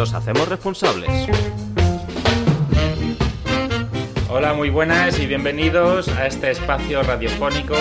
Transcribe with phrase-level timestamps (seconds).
[0.00, 1.10] nos hacemos responsables.
[4.30, 7.76] Hola, muy buenas y bienvenidos a este espacio radiofónico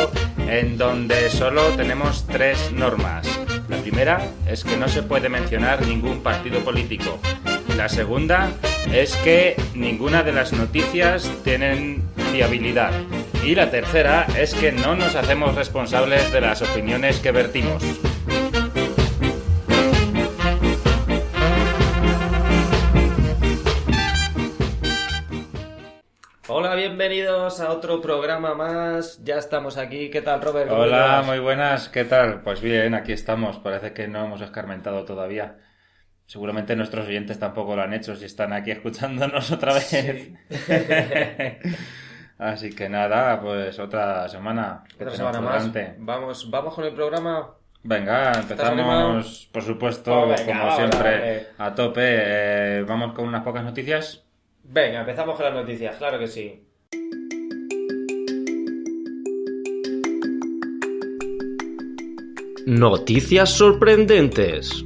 [0.49, 3.26] en donde solo tenemos tres normas.
[3.69, 7.19] La primera es que no se puede mencionar ningún partido político.
[7.78, 8.51] La segunda
[8.92, 12.92] es que ninguna de las noticias tienen fiabilidad.
[13.46, 17.81] Y la tercera es que no nos hacemos responsables de las opiniones que vertimos.
[26.79, 29.21] Bienvenidos a otro programa más.
[29.25, 30.09] Ya estamos aquí.
[30.09, 30.70] ¿Qué tal, Robert?
[30.70, 32.41] ¿Cómo Hola, muy buenas, ¿qué tal?
[32.41, 33.57] Pues bien, aquí estamos.
[33.57, 35.57] Parece que no hemos escarmentado todavía.
[36.25, 40.31] Seguramente nuestros oyentes tampoco lo han hecho si están aquí escuchándonos otra vez.
[42.37, 44.85] Así que nada, pues otra semana.
[44.95, 45.70] Otra semana más.
[45.98, 47.55] Vamos, vamos con el programa.
[47.84, 52.01] Venga, empezamos, por supuesto, Pues venga, como siempre, a tope.
[52.04, 54.23] Eh, vamos con unas pocas noticias.
[54.63, 56.68] Venga, empezamos con las noticias, claro que sí.
[62.65, 64.86] Noticias sorprendentes.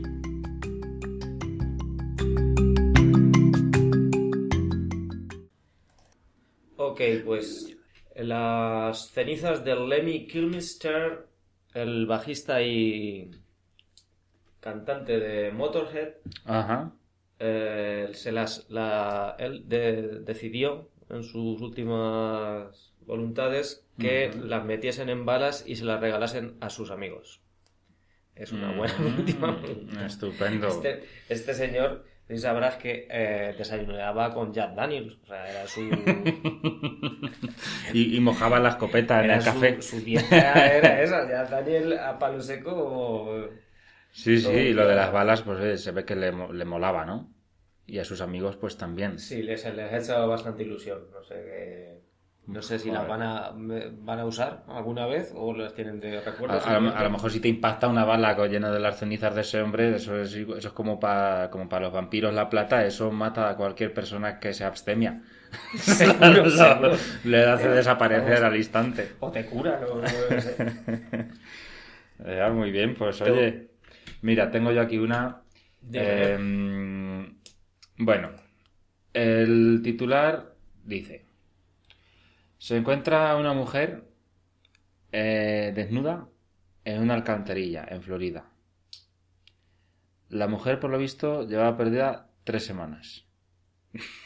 [6.78, 7.76] Ok, pues
[8.16, 11.28] las cenizas de Lemmy Kilmister,
[11.74, 13.32] el bajista y
[14.60, 16.14] cantante de Motorhead,
[16.46, 16.94] Ajá.
[17.40, 25.26] eh, se las, la, él de- decidió en sus últimas voluntades que las metiesen en
[25.26, 27.42] balas y se las regalasen a sus amigos.
[28.36, 29.62] Es una buena Mm, última.
[30.06, 30.68] Estupendo.
[30.68, 35.82] Este, este señor, y sabrás que eh, desayunaba con Jack Daniels, o sea, era su,
[37.94, 39.82] Y, y mojaba la escopeta en el café.
[39.82, 43.50] su dieta era esa, Jack Daniel a palo seco.
[44.12, 47.06] Sí, sí, y lo de las balas, pues eh, se ve que le, le molaba,
[47.06, 47.32] ¿no?
[47.86, 49.20] Y a sus amigos, pues también.
[49.20, 51.00] Sí, les, les ha hecho bastante ilusión.
[51.12, 51.93] No sé qué-
[52.46, 56.20] No sé si las van a, van a usar alguna vez o las tienen de
[56.20, 56.54] recuerdo.
[56.54, 56.98] a lo- simplemente.
[56.98, 59.96] a lo mejor si te impacta una bala llena de las cenizas de ese hombre,
[59.96, 63.56] eso es, eso es como para como para los vampiros la plata, eso mata a
[63.56, 65.22] cualquier persona que se abstemia.
[67.24, 68.44] Le hace desaparecer Vamos.
[68.44, 69.12] al instante.
[69.22, 70.08] O te cura, no, no
[70.42, 70.56] sé.
[72.26, 73.70] Ya, muy bien, pues oye,
[74.22, 75.42] mira, tengo yo aquí una.
[75.92, 77.36] Em,
[77.98, 78.30] bueno,
[79.14, 80.54] el titular
[80.86, 81.26] dice:
[82.64, 84.06] Se encuentra una mujer
[85.12, 86.30] eh, desnuda
[86.86, 88.46] en una alcantarilla en Florida.
[90.30, 93.26] La mujer, por lo visto, llevaba perdida tres semanas.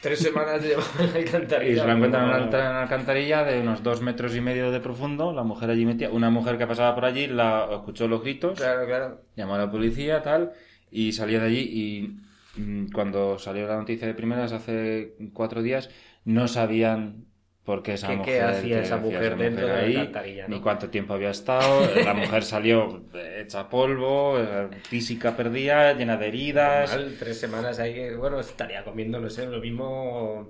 [0.03, 1.71] Tres semanas de en la alcantarilla.
[1.71, 5.33] Y se la encuentran en una, alcantarilla de unos dos metros y medio de profundo.
[5.33, 6.11] La mujer allí metía.
[6.11, 9.21] Una mujer que pasaba por allí la escuchó los gritos Claro, claro.
[9.35, 10.51] llamó a la policía, tal,
[10.91, 12.19] y salió de allí
[12.55, 15.89] y mm, cuando salió la noticia de primeras hace cuatro días,
[16.23, 17.25] no sabían
[17.67, 20.55] por qué esa ¿Qué- mujer, qué hacía esa mujer dentro de la ahí, alcantarilla, no?
[20.55, 23.03] ni cuánto tiempo había estado, la mujer salió
[23.37, 28.83] hecha polvo, eh, física perdida, llena de heridas, Normal, tres semanas ahí que, bueno, estaría
[28.85, 30.49] comiendo, no sé, lo mismo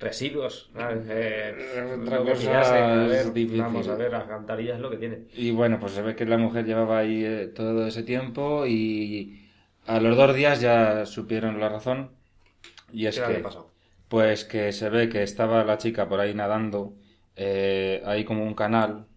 [0.00, 0.70] residuos.
[0.74, 1.04] ¿sabes?
[1.08, 1.54] Eh,
[2.02, 3.60] Otra lo que cosa pillase, a ver, difícil.
[3.60, 5.18] Vamos a ver, la alcantarilla es lo que tiene.
[5.36, 9.40] Y bueno, pues se ve que la mujer llevaba ahí eh, todo ese tiempo y
[9.86, 12.10] a los dos días ya supieron la razón.
[12.92, 13.73] Y es ¿Qué que, había pasado?
[14.14, 16.94] Pues que se ve que estaba la chica por ahí nadando,
[17.34, 19.08] eh, ahí como un canal,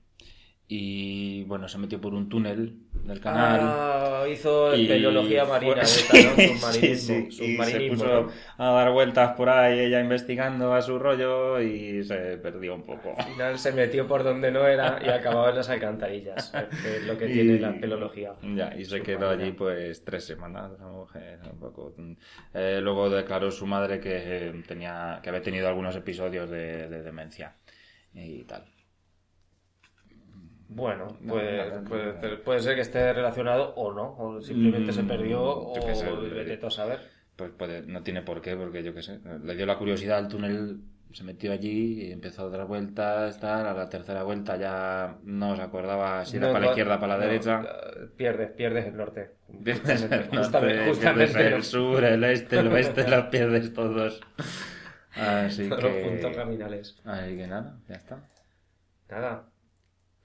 [0.70, 3.60] y bueno, se metió por un túnel del canal.
[3.64, 6.30] Ah, hizo y peleología marina, fue- esta, ¿no?
[6.60, 6.72] Submarinismo.
[6.72, 11.00] Sí, sí, y se submarinismo, puso a dar vueltas por ahí, ella investigando a su
[11.00, 13.16] rollo y se perdió un poco.
[13.18, 16.52] Al final se metió por donde no era y acababa en las alcantarillas,
[16.84, 18.34] que es lo que Y- tiene la pelología.
[18.54, 21.96] Ya, y se quedó allí pues tres semanas un poco.
[22.54, 24.12] Eh, luego declaró su madre que
[24.50, 27.56] eh, tenía, que había tenido algunos episodios de, de demencia
[28.14, 28.66] y tal.
[30.70, 35.04] Bueno, No, pues, no, no, puede, ser que esté relacionado o no, o simplemente se
[35.04, 37.00] Mm, perdió sé, o eh, vete tú a saber.
[37.36, 40.28] Pues puede, no tiene por qué, porque yo qué sé, le dio la curiosidad al
[40.28, 40.80] túnel,
[41.14, 45.56] se metió allí y empezó a dar vueltas, tal, a la tercera vuelta ya no
[45.56, 47.62] se acordaba si era para la izquierda, para la derecha.
[47.64, 49.32] eh, Pierdes, pierdes el norte.
[49.64, 51.56] Pierdes el norte, Justamente, justamente pierdes no.
[51.58, 54.20] el sur, el este, el oeste, los pierdes todos.
[55.16, 55.90] Así Todos que...
[56.02, 56.96] los puntos caminales.
[57.06, 58.20] Así que nada, ya está.
[59.10, 59.46] Nada.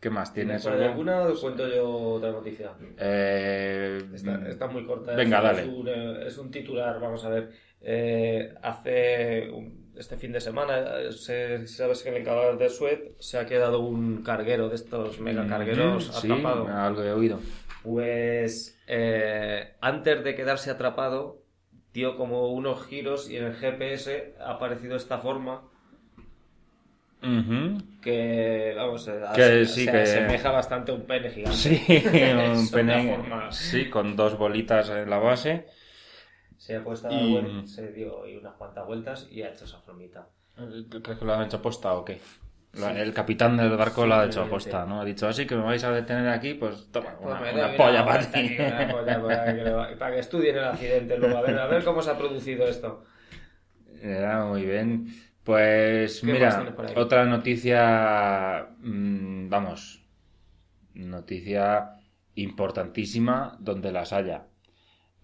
[0.03, 0.67] ¿Qué más tienes?
[0.67, 2.73] Alguna o cuento yo otra noticia?
[2.99, 5.13] Eh, Está, está muy corta.
[5.15, 5.63] Venga, es, dale.
[5.63, 7.51] Es un, eh, es un titular, vamos a ver.
[7.81, 12.69] Eh, hace un- este fin de semana, eh, se- sabes que en el canal de
[12.69, 16.67] Suez se ha quedado un carguero de estos mega cargueros Mm, sí, atrapado.
[16.67, 17.39] algo he oído.
[17.85, 21.43] Pues eh, antes de quedarse atrapado,
[21.93, 25.63] dio como unos giros y en el GPS ha aparecido esta forma
[28.03, 31.57] Que, vamos, se, Que se- sí, se que- asemeja bastante a un pene gigante.
[31.57, 31.83] Sí,
[32.57, 33.03] un pene.
[33.07, 35.67] una forma- Sí, con dos bolitas en la base.
[36.59, 40.27] Se ha puesto Y- se dio unas cuantas vueltas y ha hecho esa formita.
[41.03, 42.21] ¿Crees que lo han hecho posta o qué?
[42.75, 42.83] Sí.
[42.97, 44.71] El capitán del barco lo ha hecho Simplemente.
[44.71, 45.01] posta, ¿no?
[45.01, 48.05] Ha dicho así que me vais a detener aquí, pues toma, Pues una, una polla
[48.07, 48.57] para ti.
[49.99, 51.37] para que estudien el accidente luego.
[51.37, 53.05] A ver, a ver cómo se ha producido esto.
[54.03, 55.07] Ya, muy bien.
[55.45, 60.05] Pues ¿Qué más mira, otra noticia, mm, vamos,
[60.95, 61.97] noticia
[62.35, 64.47] importantísima donde las haya.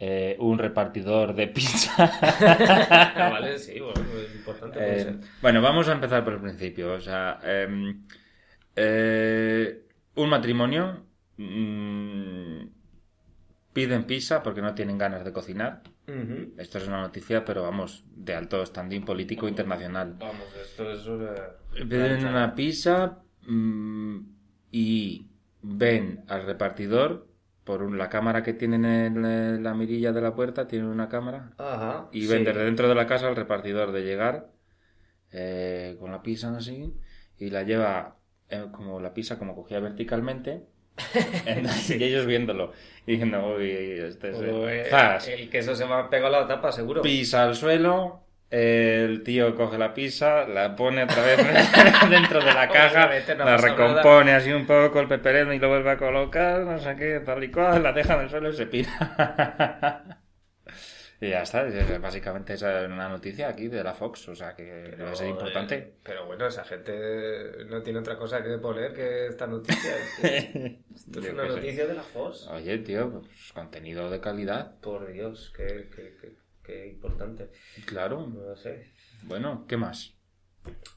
[0.00, 1.92] Eh, un repartidor de pizza.
[3.20, 4.78] Ah, vale, sí, bueno, es importante.
[4.78, 5.16] Eh, ser.
[5.42, 6.92] bueno, vamos a empezar por el principio.
[6.92, 8.04] O sea, em,
[8.76, 9.82] eh,
[10.14, 11.04] un matrimonio
[11.36, 12.60] mm,
[13.72, 15.82] piden pizza porque no tienen ganas de cocinar.
[16.56, 20.16] Esto es una noticia, pero vamos, de alto standing político internacional.
[20.18, 21.34] Vamos, esto es una...
[21.72, 24.18] Piden una pizza mm,
[24.70, 25.26] y
[25.62, 27.28] ven al repartidor
[27.64, 31.52] por un- la cámara que tienen en la mirilla de la puerta, tienen una cámara
[31.58, 32.08] Ajá.
[32.12, 32.28] y sí.
[32.32, 34.50] ven desde dentro de la casa al repartidor de llegar
[35.30, 36.94] eh, con la pizza así
[37.36, 38.16] y la lleva
[38.48, 40.64] eh, como la pizza como cogía verticalmente
[41.88, 42.72] y ellos viéndolo
[43.06, 46.72] y diciendo uy este es eh, el queso se va a pegar a la tapa,
[46.72, 47.02] seguro.
[47.02, 51.36] pisa al suelo el tío coge la pizza, la pone otra vez
[52.10, 55.68] dentro de la caja, no ha la recompone así un poco el pepereno y lo
[55.68, 58.54] vuelve a colocar, no sé qué, tal y cual, la deja en el suelo y
[58.54, 60.04] se pira.
[61.20, 64.54] Y ya está, es- básicamente esa es una noticia aquí de la Fox, o sea
[64.54, 65.74] que debe ser importante.
[65.76, 69.92] eh, pero bueno, esa gente no tiene otra cosa que poner que esta noticia.
[70.94, 71.48] Esto es Yo una sé.
[71.56, 72.46] noticia de la Fox.
[72.48, 77.50] Oye, tío, pues, contenido de calidad, Por Dios, qué, qué, qué, qué importante.
[77.86, 78.26] claro.
[78.26, 78.92] No sé.
[79.24, 80.14] Bueno, ¿qué más?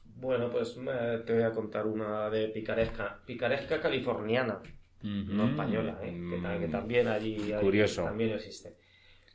[0.04, 4.60] Bueno, pues me- te voy a contar una de picaresca, picaresca californiana,
[5.02, 6.12] no española, ¿eh?
[6.60, 6.70] que Mm.
[6.70, 8.04] también allí allí Curioso.
[8.04, 8.76] también existe.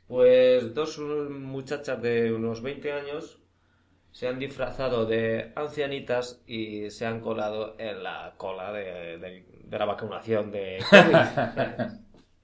[0.08, 3.40] Pues dos muchachas de unos 20 años
[4.10, 9.78] se han disfrazado de ancianitas y se han colado en la cola de, de- de
[9.78, 11.98] la vacunación de COVID.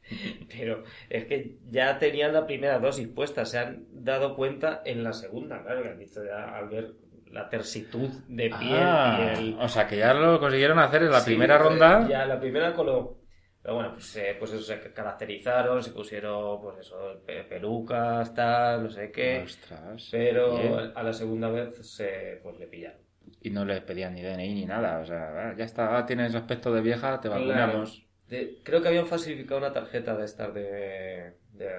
[0.56, 5.14] Pero es que ya tenían la primera dosis puesta, se han dado cuenta en la
[5.14, 6.92] segunda, claro, que han visto ya al ver
[7.32, 9.56] la tersitud de piel Ah, y el...
[9.58, 12.06] O sea que ya lo consiguieron hacer en la Sí, primera eh, ronda.
[12.08, 13.16] Ya la primera coló.
[13.64, 18.82] Pero bueno, pues, eh, pues eso, se caracterizaron, se pusieron, pues eso, pe- pelucas, tal,
[18.84, 19.40] no sé qué.
[19.42, 20.08] Ostras.
[20.10, 20.92] Pero bien.
[20.94, 23.00] a la segunda vez se, pues le pillaron.
[23.40, 24.98] Y no les pedían ni DNI ni nada.
[24.98, 28.04] O sea, ah, ya está, ah, tienes aspecto de vieja, te vacunamos.
[28.28, 31.32] De- creo que habían falsificado una tarjeta de estar de.
[31.52, 31.70] de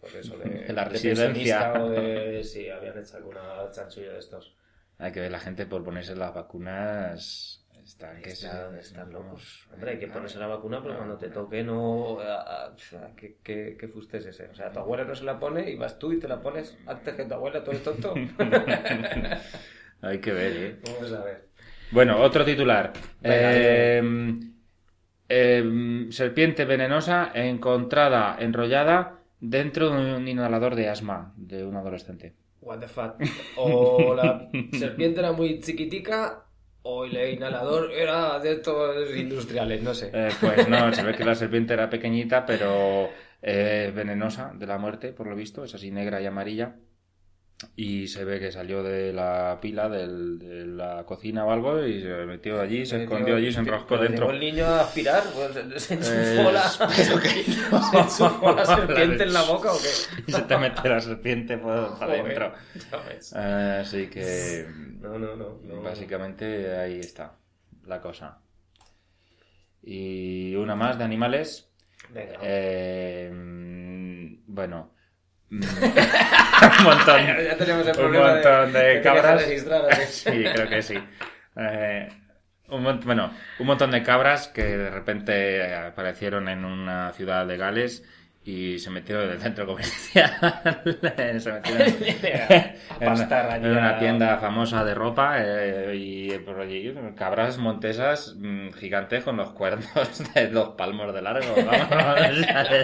[0.00, 1.26] pues eso, de, De la de residencia.
[1.72, 2.42] pensionista o de.
[2.42, 4.56] Sí, habían hecho alguna chanchullo de estos.
[4.96, 7.57] Hay que ver la gente por ponerse las vacunas.
[7.88, 9.68] Están que Están, se- están vamos, locos.
[9.72, 12.18] Hombre, hay que ponerse la vacuna, pero cuando te toque no...
[12.20, 14.44] ah, ah, ¿Qué, qué, qué fuste es ese?
[14.48, 16.76] O sea, tu abuela no se la pone y vas tú y te la pones
[16.86, 18.14] antes que tu abuela, tú eres tonto.
[20.02, 20.76] Hay que ver, ¿eh?
[20.84, 21.48] Vamos a ver.
[21.90, 22.92] Bueno, otro titular.
[23.22, 24.02] Venga, Eh,
[25.30, 32.34] eh, serpiente venenosa encontrada enrollada dentro de un inhalador de asma de un adolescente.
[32.60, 33.14] What the fuck.
[33.56, 36.44] O la serpiente era muy chiquitica
[36.90, 40.10] o el inhalador era de estos industriales, no sé.
[40.12, 43.10] Eh, pues no, se ve que la serpiente era pequeñita, pero
[43.42, 46.76] eh, venenosa de la muerte, por lo visto, es así negra y amarilla.
[47.74, 52.00] Y se ve que salió de la pila del- de la cocina o algo y
[52.02, 54.30] se metió allí, se escondió allí, se enroscó dentro.
[54.30, 55.24] el niño a aspirar?
[55.34, 56.66] Pues se- enchufó, Eh, la...
[56.66, 57.82] espero que no.
[57.90, 60.22] ¿Se enchufó la serpiente en la boca o qué?
[60.28, 62.52] Y se te mete la serpiente por, para adentro.
[63.08, 63.32] ves.
[63.32, 64.66] Así que
[65.00, 65.58] No, no, no.
[65.64, 65.82] no.
[65.82, 67.38] básicamente ahí está
[67.86, 68.38] la cosa.
[69.82, 71.68] Y una más de animales.
[72.10, 72.38] Venga.
[72.42, 74.92] Eh, mm, bueno.
[75.50, 75.62] Mm,
[76.78, 77.26] un montón.
[77.26, 79.42] ya, ya tenemos el un montón de te cabras.
[80.08, 80.98] Sí, creo que sí.
[81.56, 82.08] Eh,
[82.68, 88.04] un, bueno, un montón de cabras que de repente aparecieron en una ciudad de Gales
[88.48, 90.30] y se metieron en el centro comercial.
[91.38, 91.60] se A
[93.56, 99.22] en, una, en tienda famosa de ropa eh, y por allí cabras montesas mm, gigantes
[99.22, 99.86] con los cuernos
[100.34, 101.54] de dos palmos de largo.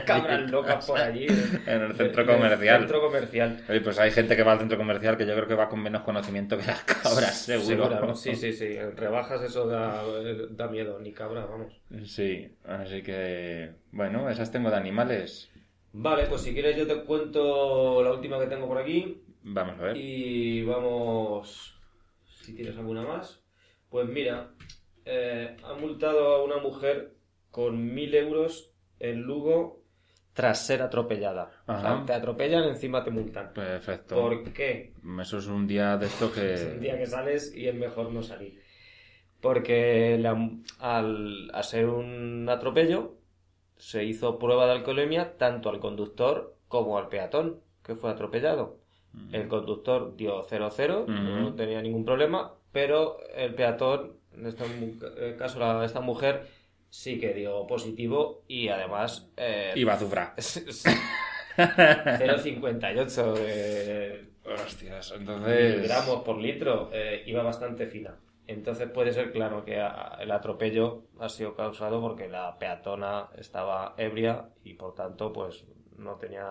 [0.05, 1.29] Cabras locas por allí.
[1.67, 2.81] En el centro En el comercial.
[2.81, 3.65] Centro comercial.
[3.67, 5.81] Oye, pues hay gente que va al centro comercial que yo creo que va con
[5.81, 8.15] menos conocimiento que las cabras, seguro.
[8.15, 8.77] Sí, sí, sí.
[8.97, 10.03] Rebajas eso da,
[10.51, 10.99] da miedo.
[11.01, 11.73] Ni cabra, vamos.
[12.05, 15.51] Sí, así que, bueno, esas tengo de animales.
[15.97, 19.23] Vale, pues si quieres yo te cuento la última que tengo por aquí.
[19.45, 19.97] Vamos a ver.
[19.97, 21.81] Y vamos,
[22.25, 23.41] si tienes alguna más.
[23.91, 24.51] Pues mira,
[25.05, 27.15] eh, han multado a una mujer
[27.53, 29.83] con mil euros en Lugo
[30.33, 31.63] tras ser atropellada.
[31.69, 33.53] O sea, te atropellan, encima te multan.
[33.53, 34.17] Perfecto.
[34.17, 34.95] ¿Por qué?
[35.21, 36.81] Eso es un día de esto Es un que...
[36.81, 38.61] día que sales y es mejor no salir.
[39.41, 43.15] Porque la- al, al ser un atropello,
[43.77, 48.79] se hizo prueba de alcoholemia tanto al conductor como al peatón que fue atropellado.
[49.33, 51.57] El conductor dio 0-0, no Ujú.
[51.57, 54.65] tenía ningún problema, pero el peatón, en este
[55.19, 56.49] eh, caso la- esta mujer,
[56.91, 59.29] sí que dio positivo y además...
[59.37, 60.35] eh, Iba a azufrar.
[61.57, 65.83] 0,58 de Hostias, entonces...
[65.83, 68.17] gramos por litro, eh, iba bastante fina.
[68.47, 69.83] Entonces puede ser claro que
[70.21, 76.17] el atropello ha sido causado porque la peatona estaba ebria y por tanto pues no
[76.17, 76.47] tenía...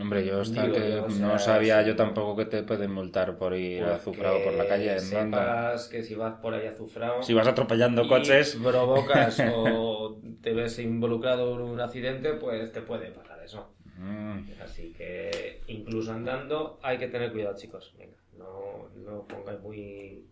[0.00, 3.36] Hombre, yo hasta Digo que yo, o no sabía yo tampoco que te pueden multar
[3.36, 7.22] por ir azufrado por la calle sepas que si vas por ahí azufrado...
[7.22, 8.58] Si vas atropellando y coches...
[8.62, 13.74] provocas o te ves involucrado en un accidente, pues te puede pasar eso.
[13.96, 17.94] Mm, Así que incluso andando hay que tener cuidado, chicos.
[17.98, 20.26] Venga, no, no pongáis muy,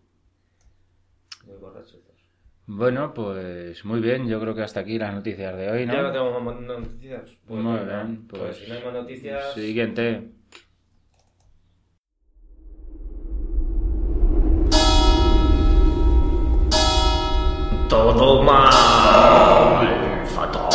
[1.44, 2.00] muy borrachos.
[2.66, 5.92] Bueno, pues muy bien, yo creo que hasta aquí las noticias de hoy, ¿no?
[5.92, 7.36] ¿Ya no tenemos más noticias?
[7.46, 9.54] Pues Muy bien, pues, pues- si no hay más noticias...
[9.54, 10.30] Siguiente.
[17.88, 20.68] Todo mal, fatal.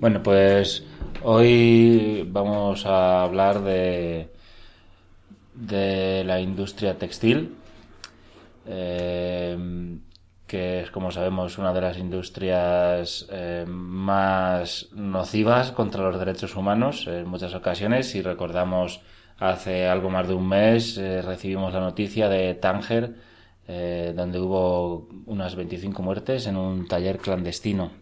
[0.00, 0.84] Bueno, pues
[1.22, 4.30] hoy vamos a hablar de,
[5.54, 7.56] de la industria textil,
[8.66, 9.56] eh,
[10.46, 17.06] que es, como sabemos, una de las industrias eh, más nocivas contra los derechos humanos
[17.06, 18.10] en muchas ocasiones.
[18.10, 19.00] Si recordamos,
[19.38, 23.32] hace algo más de un mes eh, recibimos la noticia de Tánger,
[23.64, 27.92] donde hubo unas 25 muertes en un taller clandestino.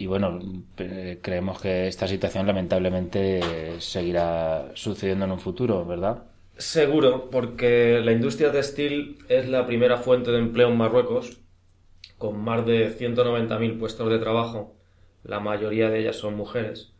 [0.00, 0.38] Y bueno,
[1.20, 6.24] creemos que esta situación lamentablemente seguirá sucediendo en un futuro, ¿verdad?
[6.56, 11.38] Seguro, porque la industria textil es la primera fuente de empleo en Marruecos,
[12.18, 14.74] con más de 190.000 puestos de trabajo.
[15.22, 16.92] La mayoría de ellas son mujeres.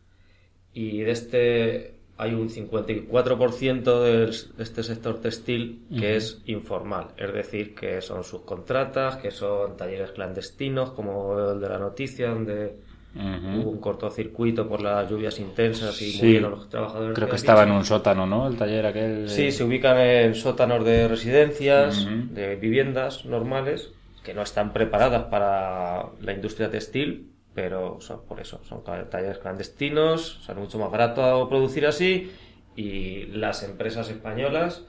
[0.73, 7.33] Y de este hay un 54% del- de este sector textil que es informal, es
[7.33, 12.75] decir, que son subcontratas, que son talleres clandestinos, como el de la noticia, donde
[13.13, 16.17] Hubo un cortocircuito por las lluvias intensas y Sí.
[16.23, 17.13] murieron los trabajadores.
[17.13, 18.47] Creo que estaba en un sótano, ¿no?
[18.47, 19.27] El taller aquel.
[19.27, 23.91] Sí, se ubican en sótanos de residencias, de viviendas normales,
[24.23, 30.39] que no están preparadas para la industria textil, pero son por eso, son talleres clandestinos,
[30.45, 32.31] son mucho más barato producir así,
[32.77, 34.85] y las empresas españolas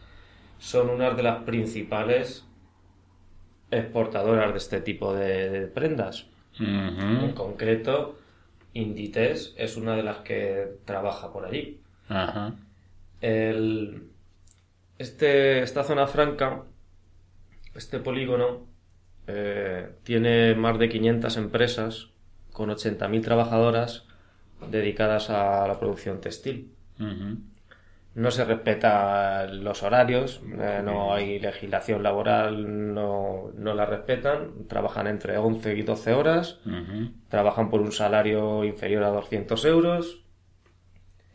[0.61, 2.45] son unas de las principales
[3.73, 6.27] exportadoras de este tipo de, de prendas.
[6.59, 8.19] En concreto,
[8.75, 11.81] Inditex es una de las que trabaja por allí.
[13.21, 14.09] El,
[14.99, 16.63] este, esta zona franca,
[17.75, 18.67] este polígono,
[19.27, 22.09] eh, tiene más de 500 empresas
[22.53, 24.05] con 80.000 trabajadoras
[24.71, 26.71] dedicadas a la producción textil.
[28.15, 35.07] No se respetan los horarios, eh, no hay legislación laboral, no, no la respetan, trabajan
[35.07, 36.61] entre 11 y 12 horas,
[37.29, 40.23] trabajan por un salario inferior a 200 euros,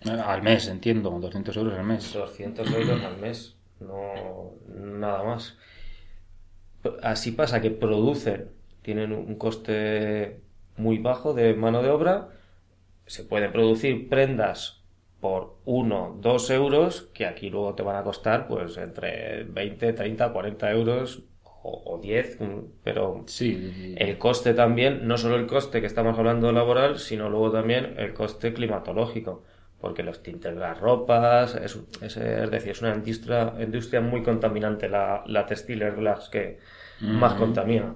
[0.06, 2.14] Al mes, entiendo, 200 euros al mes.
[2.14, 5.58] 200 euros al mes, no nada más.
[7.02, 8.52] Así pasa que producen,
[8.84, 10.42] tienen un coste
[10.78, 12.30] muy bajo de mano de obra,
[13.08, 14.77] se pueden producir prendas
[15.20, 20.32] por 1, 2 euros, que aquí luego te van a costar pues entre 20, 30,
[20.32, 21.24] 40 euros
[21.64, 23.96] o, o 10, mm, pero Sí.
[23.98, 28.14] el coste también, no solo el coste que estamos hablando laboral, sino luego también el
[28.14, 29.44] coste climatológico,
[29.82, 34.24] porque los tintes de las ropas, es, es, es decir, es una industria, industria muy
[34.24, 36.60] contaminante, la, la textil es de las que
[37.00, 37.96] más contamina.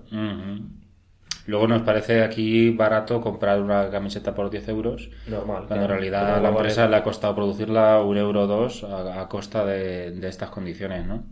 [1.48, 5.66] Luego nos parece aquí barato comprar una camiseta por 10 euros, Normal.
[5.68, 8.84] cuando en realidad a la vale- empresa le ha costado producirla un euro o dos
[8.84, 11.24] a, a costa de, de estas condiciones, ¿no?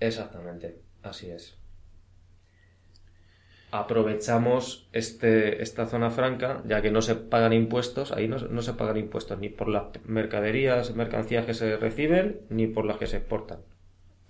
[0.00, 1.56] Exactamente, así es.
[3.72, 8.96] Aprovechamos este, esta zona franca, ya que no se pagan impuestos, ahí no se pagan
[8.96, 13.58] impuestos ni por las mercaderías, mercancías que se reciben, ni por las que se exportan.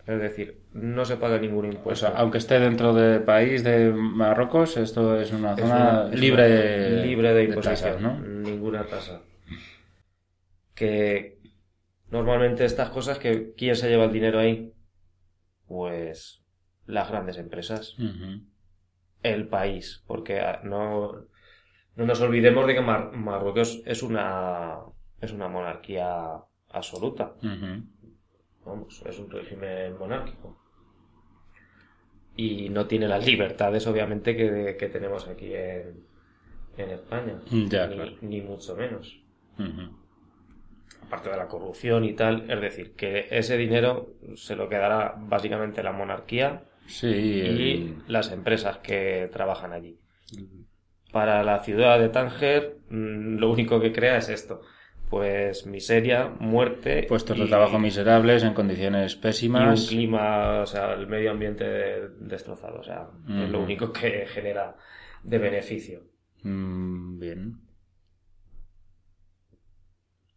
[0.07, 2.07] Es decir, no se paga ningún O impuesto.
[2.07, 6.21] sea, aunque esté dentro del país de Marruecos, esto es una Es zona una- es
[6.21, 8.21] libre, una- libre de imposición, tasas, ¿no?
[8.21, 9.21] ninguna tasa.
[10.75, 11.39] Que
[12.11, 14.73] normalmente estas cosas, que ¿quién se lleva el dinero ahí?
[15.67, 16.43] Pues
[16.87, 17.97] las grandes empresas,
[19.23, 21.13] el país, porque ah, no,
[21.97, 24.77] no nos olvidemos de que Mar- Marruecos es una,
[25.21, 26.29] es una monarquía
[26.71, 27.35] absoluta.
[28.67, 30.59] Vamos, es un régimen monárquico.
[32.37, 36.05] Y no tiene las libertades, obviamente, que, que tenemos aquí en,
[36.77, 37.41] en España.
[37.51, 38.13] Ya, ni, claro.
[38.21, 39.19] ni mucho menos.
[41.07, 42.51] Aparte de la corrupción y tal.
[42.51, 48.31] Es decir, que ese dinero se lo quedará básicamente la monarquía Sí, y el- las
[48.33, 49.99] empresas que trabajan allí.
[51.13, 54.61] Para la ciudad de Tánger, mm, lo único que crea es esto.
[55.09, 57.05] Pues miseria, muerte.
[57.09, 59.87] puestos de trabajo miserables en condiciones y un pésimas.
[59.89, 61.65] clima, o sea, el medio ambiente
[62.19, 64.77] destrozado, o sea, es lo único que genera
[65.23, 66.03] de beneficio.
[66.43, 67.61] Mm, bien.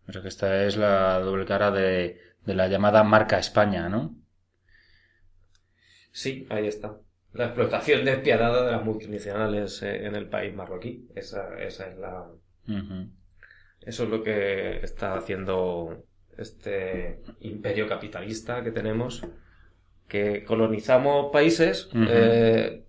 [0.08, 4.16] O sea que esta es la doble cara de, de la llamada marca España, ¿no?
[6.12, 6.98] Sí, ahí está.
[7.34, 11.08] La explotación despiadada de las multinacionales eh, en el país marroquí.
[11.16, 12.28] Esa, esa es la.
[13.82, 16.04] Eso es lo que está haciendo
[16.38, 19.24] este imperio capitalista que tenemos,
[20.08, 22.84] que colonizamos países, eh,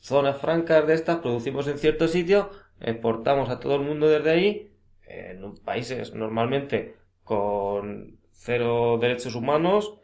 [0.00, 4.70] zonas francas de estas, producimos en cierto sitio, exportamos a todo el mundo desde ahí,
[5.06, 9.94] en países normalmente con cero derechos humanos,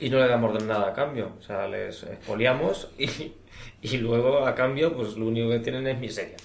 [0.00, 3.34] y no le damos nada a cambio, o sea, les expoliamos y,
[3.82, 6.36] y luego a cambio, pues lo único que tienen es miseria.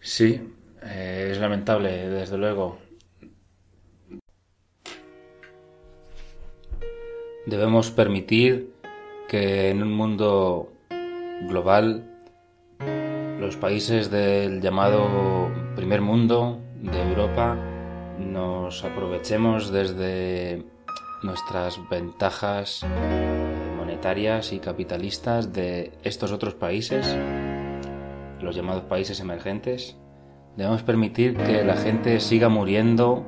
[0.00, 0.40] Sí,
[0.82, 2.78] eh, es lamentable, desde luego.
[7.46, 8.72] Debemos permitir
[9.28, 10.72] que en un mundo
[11.48, 12.04] global
[13.38, 17.56] los países del llamado primer mundo de Europa
[18.18, 20.64] nos aprovechemos desde
[21.22, 22.84] nuestras ventajas
[23.76, 27.16] monetarias y capitalistas de estos otros países
[28.42, 29.96] los llamados países emergentes,
[30.56, 33.24] debemos permitir que la gente siga muriendo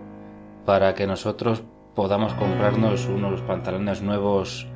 [0.65, 1.63] para que nosotros
[1.95, 4.67] podamos comprarnos unos pantalones nuevos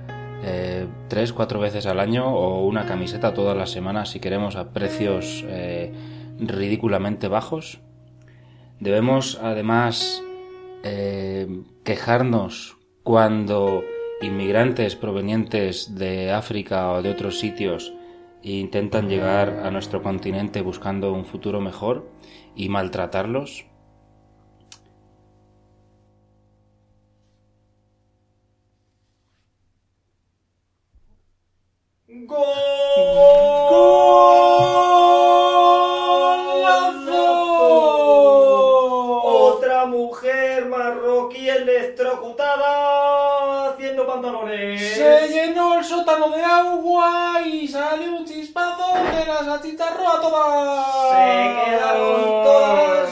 [0.44, 4.72] eh, tres, cuatro veces al año o una camiseta todas las semanas si queremos a
[4.72, 5.92] precios eh,
[6.38, 7.81] ridículamente bajos.
[8.79, 10.22] Debemos además
[10.83, 13.83] eh, quejarnos cuando
[14.20, 17.92] inmigrantes provenientes de África o de otros sitios
[18.52, 22.09] intentan llegar a nuestro continente buscando un futuro mejor
[22.54, 23.66] y maltratarlos.
[39.24, 44.94] Otra mujer marroquí electrocutada haciendo pantalones.
[44.94, 47.25] Se llenó el sótano de agua
[49.37, 50.87] chispazo que las achicharró a todas.
[51.11, 51.25] Se
[51.64, 53.11] quedaron todas.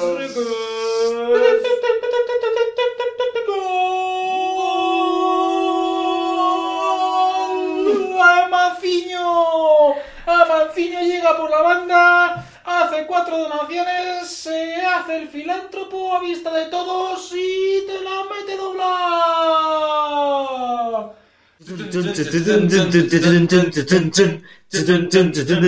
[8.23, 9.93] ¡A Manciño!
[10.27, 12.45] ¡A Manciño llega por la banda!
[12.65, 18.57] Hace cuatro donaciones, se hace el filántropo a vista de todos y te la mete
[18.57, 19.65] doblar.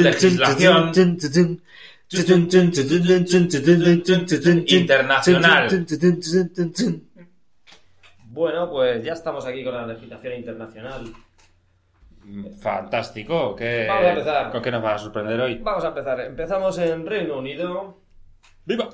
[0.02, 1.62] Legislación.
[4.66, 5.86] Internacional.
[8.28, 11.12] Bueno, pues ya estamos aquí con la legislación internacional.
[12.60, 13.56] Fantástico.
[13.56, 14.52] ¿Qué, Vamos a empezar.
[14.52, 15.58] ¿Con qué nos va a sorprender hoy?
[15.58, 16.20] Vamos a empezar.
[16.20, 17.98] Empezamos en Reino Unido.
[18.64, 18.90] ¡Viva!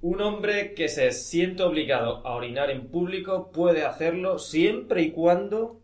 [0.00, 5.83] Un hombre que se siente obligado a orinar en público puede hacerlo siempre y cuando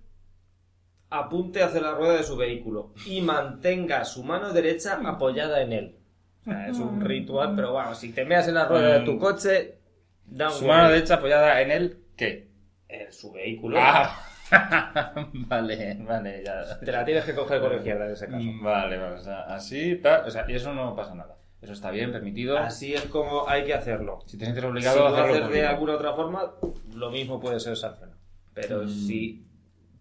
[1.10, 5.96] apunte hacia la rueda de su vehículo y mantenga su mano derecha apoyada en él.
[6.40, 9.18] O sea, es un ritual, pero bueno, si te meas en la rueda de tu
[9.18, 9.78] coche,
[10.24, 12.48] da un Su golpe mano derecha apoyada en el ¿qué?
[12.88, 13.78] en su vehículo.
[13.80, 14.16] Ah.
[15.32, 16.78] vale, vale, ya.
[16.80, 18.46] Te la tienes que coger con la izquierda en ese caso.
[18.62, 21.36] Vale, vale, o sea, así, tal, o sea, y eso no pasa nada.
[21.60, 22.56] Eso está bien, permitido.
[22.58, 24.20] Así es como hay que hacerlo.
[24.26, 26.52] Si te sientes Si obligado lo a hacerlo haces de alguna otra forma,
[26.94, 28.18] lo mismo puede ser sancionado.
[28.54, 28.88] Pero Mm.
[28.88, 29.46] si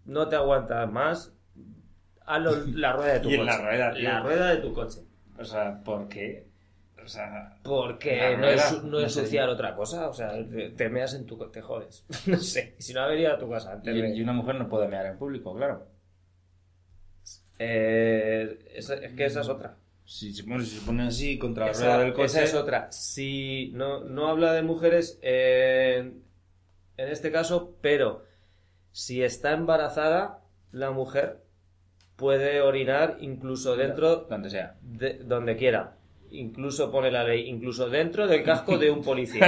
[0.09, 1.33] no te aguantas más,
[2.27, 2.43] en
[2.81, 3.41] la rueda de tu Y coche.
[3.41, 4.03] en la rueda, tío.
[4.09, 4.99] La rueda de tu coche.
[5.37, 6.47] O sea, ¿por qué?
[7.03, 11.13] O sea, Porque no, es, no no ensuciar otra cosa, o sea, te, te meas
[11.13, 11.37] en tu...
[11.49, 12.05] te jodes.
[12.27, 14.67] no sé, si no habría a tu casa antes y, de- y una mujer no
[14.67, 15.87] puede mear en público, claro.
[17.57, 19.77] Eh, es que esa es otra.
[20.05, 22.25] Si se pone, si se pone así contra la Esa, rueda del coche.
[22.25, 22.91] esa es otra.
[22.91, 26.23] Si no, no habla de mujeres en,
[26.97, 28.23] en este caso, pero
[28.91, 30.39] si está embarazada,
[30.71, 31.37] la mujer
[32.15, 34.75] puede orinar incluso dentro Donde sea.
[34.81, 35.95] de donde quiera.
[36.31, 39.47] Incluso pone la ley, incluso dentro del casco de un policía.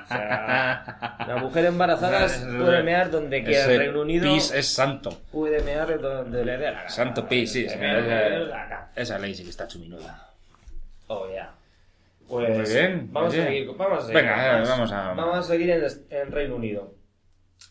[0.04, 2.26] O sea, la mujer embarazada
[2.58, 3.70] puede mear donde quiera.
[3.70, 5.10] El Reino Unido pis es santo.
[5.30, 6.88] puede mear donde le dé la gana.
[6.88, 7.66] Santo pis, sí.
[8.96, 10.30] esa, ley sí que está chuminuda.
[11.08, 11.52] Oh, yeah.
[12.28, 14.22] Pues Muy bien, vamos, a seguir, vamos a seguir.
[14.22, 15.70] Venga, vamos a- Vamos a seguir
[16.10, 16.94] en Reino Unido.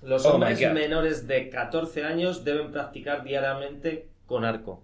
[0.04, 4.84] Los Oh, hombres menores de 14 años deben practicar diariamente con arco.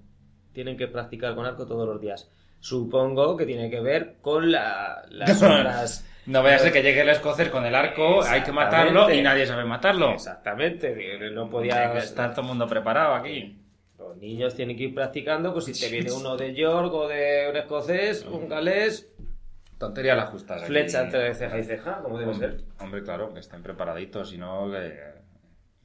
[0.54, 2.30] Tienen que practicar con arco todos los días.
[2.60, 6.06] Supongo que tiene que ver con la- las horas.
[6.26, 9.22] No vaya a ser que llegue el escocés con el arco, hay que matarlo y
[9.22, 10.10] nadie sabe matarlo.
[10.13, 13.56] Exactamente, no podía estar todo el mundo preparado aquí.
[14.00, 17.48] Los niños tienen que ir practicando, pues si te viene uno de York o de
[17.52, 19.08] un escocés, un galés,
[19.78, 20.56] Tontería la justa.
[20.56, 20.66] aquí.
[20.66, 22.64] flecha entre ceja y ceja, como debe Hombre, ser.
[22.80, 24.98] hombre, claro, que estén preparaditos, si no, que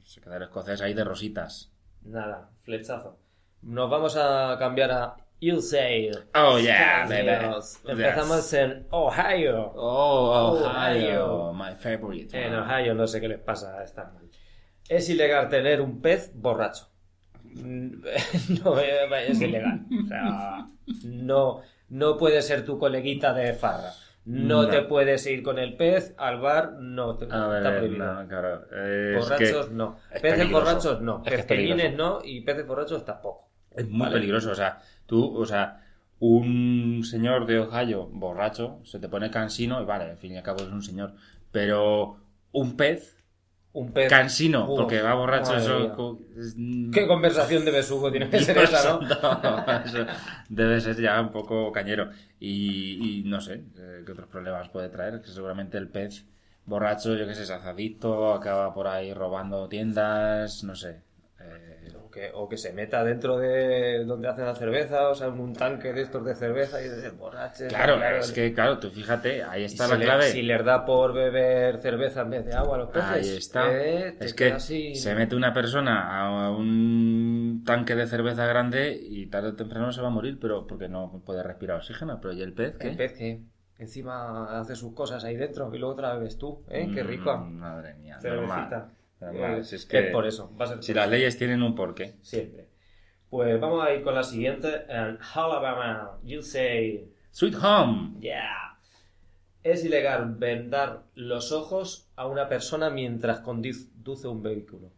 [0.03, 1.71] se queda el escocés ahí de rositas.
[2.03, 3.19] Nada, flechazo.
[3.63, 5.87] Nos vamos a cambiar a USA.
[6.35, 7.29] Oh, yeah, baby.
[7.87, 9.71] Empezamos en Ohio.
[9.75, 11.49] Oh, Ohio.
[11.49, 12.45] Ohio, my favorite.
[12.45, 14.29] En Ohio no sé qué les pasa, están mal.
[14.87, 16.87] Es ilegal tener un pez borracho.
[18.63, 19.85] No es ilegal.
[20.03, 20.67] O sea,
[21.05, 23.91] no, no puedes ser tu coleguita de farra.
[24.25, 24.67] No, No.
[24.69, 28.13] te puedes ir con el pez al bar, no, te, A está ver, prohibido.
[28.21, 28.65] no, claro.
[28.71, 29.97] es borrachos que no.
[30.11, 30.65] es Peces peligroso.
[30.65, 31.23] borrachos no.
[31.25, 33.47] Es no y peces borrachos tampoco.
[33.71, 34.13] Es muy Vale.
[34.13, 35.81] peligroso, o sea, tú, o sea,
[36.19, 40.43] un señor de Ohio borracho se te pone cansino y vale, al fin y al
[40.43, 41.13] cabo es un señor,
[41.51, 42.17] pero
[42.51, 43.20] un pez
[43.73, 44.13] Un pez.
[44.13, 46.19] cansino Uf, porque va borracho, eso co-
[46.93, 48.99] ¿Qué conversación de besugo tiene que ser Dios esa, no?
[48.99, 50.05] santo, eso
[50.49, 54.89] debe ser ya un poco cañero y, y no sé eh, qué otros problemas puede
[54.89, 56.25] traer, que seguramente el pez
[56.65, 61.01] borracho, yo qué sé, es azadicto, acaba por ahí robando tiendas, no sé.
[61.39, 61.70] eh,
[62.11, 65.53] que, o que se meta dentro de donde hacen la cerveza, o sea, en un
[65.53, 67.69] tanque de estos de cerveza y de borraches.
[67.69, 70.23] Claro, es que, claro, tú fíjate, ahí está si la le- clave.
[70.25, 73.71] si les da por beber cerveza en vez de agua a los peces, Ahí está.
[73.71, 79.27] eh, es que sin- se mete una persona a un tanque de cerveza grande y
[79.27, 82.19] tarde o temprano se va a morir, pero porque no puede respirar oxígeno.
[82.21, 82.89] Pero ¿y el pez qué?
[82.89, 83.41] El pez que
[83.79, 86.89] encima hace sus cosas ahí dentro y luego otra vez tú, ¿eh?
[86.93, 87.35] Qué rico.
[87.37, 88.57] Mm, madre mía, Cervecita.
[88.69, 88.91] normal.
[89.21, 92.15] Es por eso, va a ser si las leyes tienen un porqué.
[92.21, 92.67] Siempre.
[93.29, 94.85] Pues vamos a ir con la siguiente.
[94.89, 98.19] En Alabama, you say, Sweet Home.
[98.19, 98.77] yeah.
[99.63, 104.91] Es ilegal vendar los ojos a una persona mientras conduce un vehículo.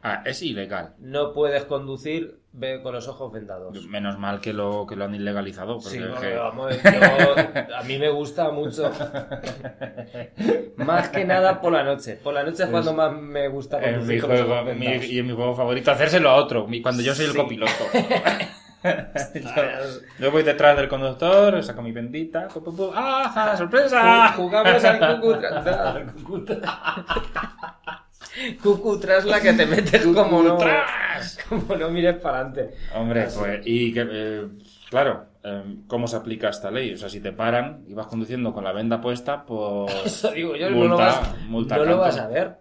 [0.00, 0.94] Ah, es ilegal.
[0.98, 3.84] No puedes conducir ve- con los ojos vendados.
[3.86, 5.74] Menos mal que lo, que lo han ilegalizado.
[5.78, 8.90] Porque Sí, es no, que- vamos, yo- a mí me gusta mucho.
[10.76, 12.18] más que nada por la noche.
[12.22, 15.34] Por la noche es cuando más me gusta conducir mi juego, mi- y en mi
[15.34, 17.38] juego favorito, hacérselo a otro, cuando yo soy el Sí.
[17.38, 17.72] copiloto.
[19.34, 19.62] yo,
[20.18, 24.32] yo voy detrás del conductor, saco mi bendita, pu, pu, pu, ¡ah, sorpresa!
[24.32, 24.98] Jugamos al
[28.20, 28.62] cucutras.
[28.62, 31.38] Cucutras la que te metes como no, ¡Tras!
[31.48, 32.70] como no mires para adelante.
[32.94, 33.38] Hombre, Así.
[33.38, 34.48] pues, y que, eh,
[34.88, 36.92] claro, eh, ¿cómo se aplica esta ley?
[36.94, 39.92] O sea, si te paran y vas conduciendo con la venda puesta, pues...
[40.04, 42.56] Eso digo yo, no multa, lo vas, multa no lo vas a ver.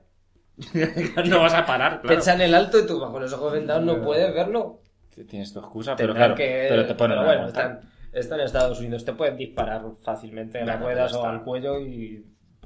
[1.29, 2.19] no vas a parar, claro.
[2.19, 4.81] echan el alto y tú bajo los ojos vendados no puedes verlo.
[5.29, 7.81] Tienes tu excusa, pero claro, que- pero te ponen pero bueno, están,
[8.13, 12.25] están en Estados Unidos, te pueden disparar fácilmente en las ruedas o al cuello y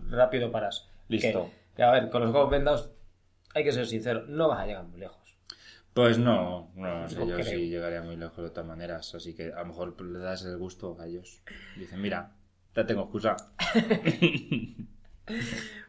[0.10, 0.88] rápido paras.
[1.08, 1.50] Listo.
[1.76, 2.92] Que, a ver, con los ojos vendados
[3.54, 5.38] hay que ser sincero, no vas a llegar muy lejos.
[5.94, 7.46] Pues no, no sé yo creo.
[7.46, 10.58] sí llegaría muy lejos de todas maneras, así que a lo mejor le das el
[10.58, 11.44] gusto a ellos.
[11.78, 12.32] Dicen, mira,
[12.76, 13.36] ya tengo excusa.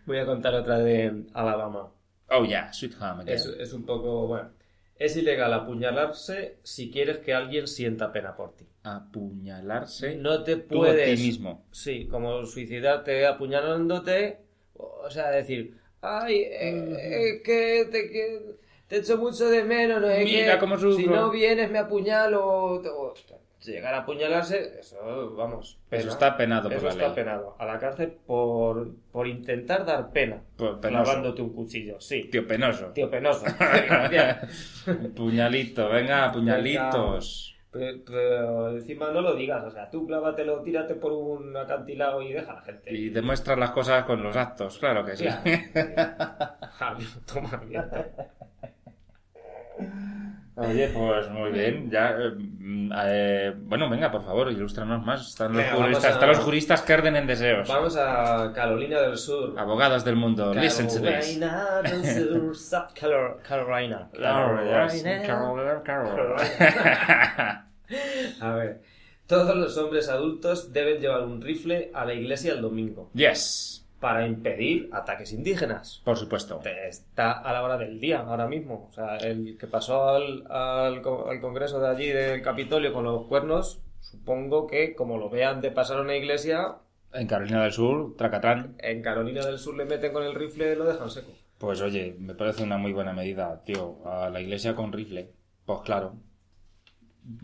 [0.06, 1.90] Voy a contar otra de Alabama.
[2.30, 3.24] Oh yeah, sweet home.
[3.26, 4.50] Es, es un poco, bueno,
[4.96, 8.66] es ilegal apuñalarse si quieres que alguien sienta pena por ti.
[8.82, 11.18] Apuñalarse No te tú a puedes...
[11.18, 11.64] ti mismo.
[11.72, 14.43] Sí, como suicidarte apuñalándote,
[14.76, 18.40] o sea, decir, ay, eh, eh, que te, que
[18.88, 20.96] te echo mucho de menos, no es Mira que cómo sufro".
[20.96, 23.14] si no vienes me apuñalo, o, o-
[23.64, 26.12] llegar a apuñalarse, eso, vamos, Eso pena.
[26.12, 27.14] está penado por Eso la está ley.
[27.14, 27.56] penado.
[27.58, 31.04] A la cárcel por, por intentar dar pena, Por penoso.
[31.04, 32.24] clavándote un cuchillo, sí.
[32.24, 32.88] Tío penoso.
[32.88, 33.46] Tío penoso.
[33.58, 34.84] Gracias.
[35.16, 37.53] Puñalito, venga, puñalitos.
[37.74, 42.32] Pero, pero encima no lo digas, o sea, tú clávatelo, tírate por un acantilado y
[42.32, 42.94] deja a la gente.
[42.94, 45.26] Y demuestras las cosas con los actos, claro que sí.
[46.78, 46.98] Claro.
[47.26, 48.06] Toma mierda.
[50.56, 51.90] Oye, pues muy bien.
[51.90, 55.26] Ya, eh, mm, eh, bueno, venga, por favor, ilústranos más.
[55.28, 57.66] Están los, Venga, juristas, a- están los juristas que arden en deseos.
[57.68, 59.58] Vamos a Carolina del Sur.
[59.58, 61.38] Abogados del mundo, listen to this.
[61.38, 64.08] Carolina del Sur, South Carol- Carolina.
[64.12, 64.22] Yes.
[64.22, 65.22] Carolina.
[65.26, 66.36] Carol, Carol.
[68.40, 68.80] A ver,
[69.26, 74.26] todos los hombres adultos deben llevar un rifle a la iglesia el domingo Yes, para
[74.26, 76.02] impedir ataques indígenas.
[76.04, 76.60] por supuesto.
[76.86, 78.88] Está a la hora del día ahora mismo.
[78.90, 83.04] O sea, el que pasó al, al, co- al congreso de allí del Capitolio con
[83.04, 86.76] los cuernos, supongo que como lo vean de pasar a una iglesia,
[87.14, 88.74] En Carolina del Sur, Tracatrán.
[88.78, 91.30] en Carolina del Sur le meten con el rifle y lo dejan seco.
[91.56, 93.96] Pues oye, me parece una muy buena medida, tío.
[94.04, 95.30] A la iglesia con rifle.
[95.64, 96.12] Pues claro.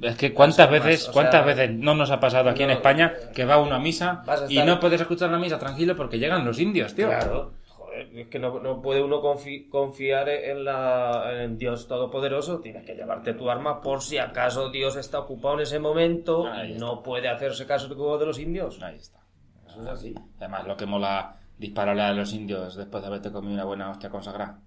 [0.02, 3.44] Es que cuántas veces, cuántas sea, veces no nos ha pasado aquí en España que
[3.46, 6.94] va uno a misa y no puedes escuchar la misa tranquilo porque llegan los indios,
[6.94, 7.08] tío.
[7.08, 7.52] Claro.
[7.68, 12.60] Joder, es que no, no puede uno confi- confiar en, la, en Dios Todopoderoso.
[12.60, 16.74] Tienes que llevarte tu arma por si acaso Dios está ocupado en ese momento y
[16.74, 17.88] no puede hacerse caso
[18.18, 18.82] de los indios.
[18.82, 19.20] Ahí está.
[19.66, 20.14] Eso es así.
[20.38, 24.10] Además, lo que mola dispararle a los indios después de haberte comido una buena hostia
[24.10, 24.60] consagrada.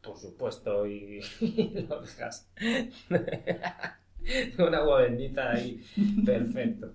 [0.00, 2.48] Por supuesto, y, y lo dejas.
[4.58, 5.06] Un agua
[5.50, 5.80] ahí.
[6.24, 6.94] Perfecto.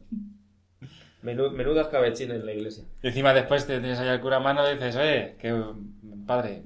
[1.23, 2.83] Menudas cabechines en la iglesia.
[3.01, 5.53] Y encima después te tienes ahí al cura a mano y dices, oye, que
[6.25, 6.63] padre,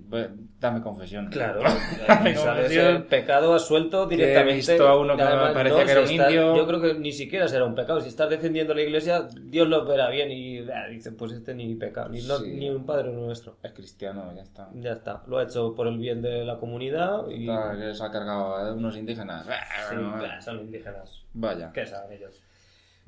[0.59, 1.29] dame confesión.
[1.29, 1.61] Claro.
[2.07, 3.03] Dame confesión.
[3.09, 4.51] pecado asuelto directamente.
[4.53, 6.55] he visto a uno que me Además, parecía que era un si está- indio.
[6.55, 7.99] Yo creo que ni siquiera será un pecado.
[7.99, 11.73] Si estás defendiendo la iglesia, Dios lo verá bien y ah, dice, pues este ni
[11.75, 12.51] pecado, ni, no- Sí.
[12.53, 13.57] ni un padre nuestro.
[13.63, 14.69] Es cristiano, ya está.
[14.75, 15.23] Ya está.
[15.27, 17.49] Lo ha hecho por el bien de la comunidad y...
[17.49, 19.45] Está, que se ha cargado a unos indígenas.
[19.89, 19.95] Sí,
[20.41, 21.23] son indígenas.
[21.33, 21.71] Vaya.
[21.73, 22.43] ¿Qué saben ellos?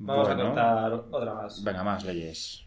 [0.02, 0.42] Vamos Bueno.
[0.42, 1.62] a contar otra más.
[1.62, 2.64] Venga, más leyes.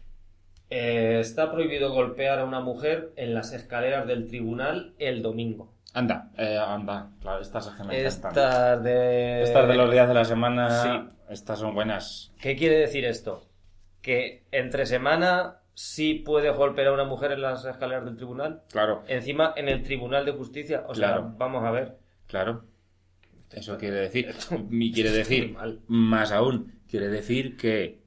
[0.70, 5.72] Eh, está prohibido golpear a una mujer en las escaleras del tribunal el domingo.
[5.92, 7.10] Anda, eh, anda.
[7.20, 8.06] Claro, estas es que me encantan.
[8.32, 9.42] Estas de...
[9.42, 10.88] Estas de los días de la semana, Sí.
[11.28, 12.32] estas son buenas.
[12.40, 13.46] ¿Qué quiere decir esto?
[14.00, 18.62] Que entre semana sí puede golpear a una mujer en las escaleras del tribunal.
[18.70, 20.84] Claro, Encima en el tribunal de justicia.
[20.88, 21.34] O sea, Claro.
[21.36, 21.96] vamos a ver.
[22.26, 22.64] claro.
[23.50, 24.34] Eso quiere decir,
[24.92, 27.98] quiere decir, más aún, quiere decir que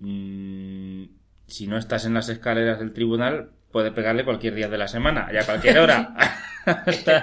[0.00, 1.04] mm,
[1.46, 5.28] si no estás en las escaleras del tribunal, puede pegarle cualquier día de la semana
[5.32, 6.12] y a cualquier hora.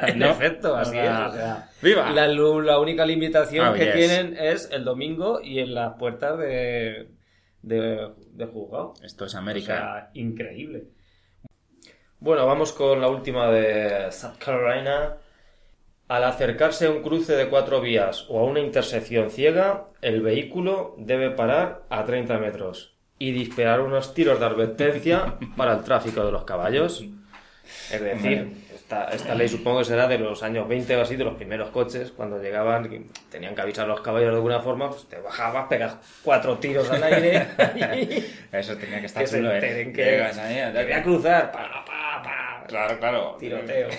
[0.08, 0.32] En ¿No?
[0.32, 1.10] efecto, así O es.
[1.10, 2.10] O sea, ¡Viva!
[2.12, 3.94] La, única limitación Oh, que yes.
[3.96, 7.10] tienen es el domingo y en las puertas de,
[7.62, 8.94] de, de juzgado.
[9.04, 9.66] Esto es O América.
[9.66, 10.86] sea, increíble.
[12.20, 15.18] Bueno, vamos con la última de South Carolina.
[16.08, 20.96] Al acercarse a un cruce de cuatro vías o a una intersección ciega, el vehículo
[20.98, 26.32] debe parar a 30 metros y disparar unos tiros de advertencia para el tráfico de
[26.32, 27.04] los caballos.
[27.92, 31.26] Es decir, esta, esta ley supongo que será de los años 20 o así, de
[31.26, 34.90] los primeros coches, cuando llegaban, y tenían que avisar a los caballos de alguna forma,
[34.90, 37.48] pues te bajabas, pegas cuatro tiros al aire
[38.54, 39.56] Eso tenía que estar que se chulo, ¿eh?
[39.56, 43.36] enteren que, Llegas ahí, que voy a cruzar, pa, pa, pa, Claro, claro.
[43.40, 43.90] tiroteo.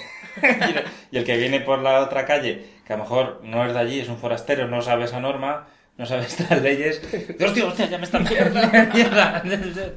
[1.10, 3.78] Y el- que viene por la otra calle, que a lo mejor no es de
[3.78, 7.00] allí, es un forastero, no sabe esa norma, no sabe estas leyes.
[7.40, 9.42] Hostia, hostia, ya me están mierda, mierda,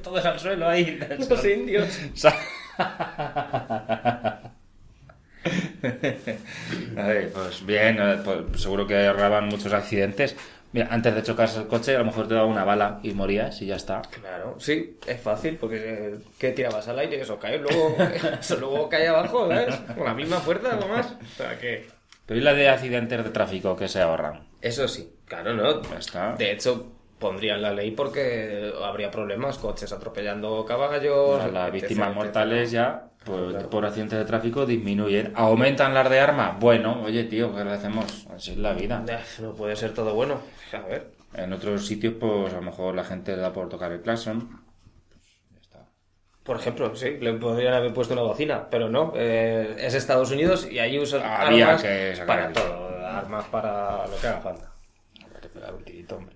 [0.04, 1.00] todos al suelo ahí.
[1.30, 2.00] Los indios.
[7.34, 10.36] Pues bien, eh, pues seguro que ahorraban muchos accidentes.
[10.74, 13.62] Mira, antes de chocarse el coche, a lo mejor te daba una bala y morías
[13.62, 14.02] y ya está.
[14.04, 17.20] Claro, sí, es fácil, porque eh, ¿qué tirabas al aire?
[17.20, 17.96] Eso cae, luego,
[18.40, 19.76] eso luego cae abajo, ¿sabes?
[19.96, 21.12] Con la misma fuerza o más.
[21.12, 21.88] O sea que...
[22.26, 24.48] Pero ¿y la de accidentes de tráfico que se ahorran?
[24.62, 25.82] Eso sí, claro, ¿no?
[25.82, 26.36] Ya está.
[26.36, 31.52] De hecho, pondrían la ley porque habría problemas, coches atropellando caballos...
[31.52, 33.70] Las, víctimas mortales ya, Claro.
[33.70, 35.32] por accidentes de tráfico disminuyen.
[35.36, 36.58] ¿Aumentan las de arma?
[36.60, 38.26] Bueno, oye, tío, ¿qué le hacemos?
[38.36, 39.04] Así es la vida.
[39.40, 40.42] No puede ser todo bueno.
[40.74, 41.12] A ver.
[41.36, 44.62] En otros sitios, pues a lo mejor la gente le da por tocar el claxon.
[46.44, 49.14] Por ejemplo, sí, le podrían haber puesto una bocina, pero no.
[49.16, 53.06] eh, es Estados Unidos y allí usan Había armas que para todo.
[53.06, 54.72] Armas para lo que haga falta.
[55.24, 56.36] Habrá que pegar un tirito, hombre.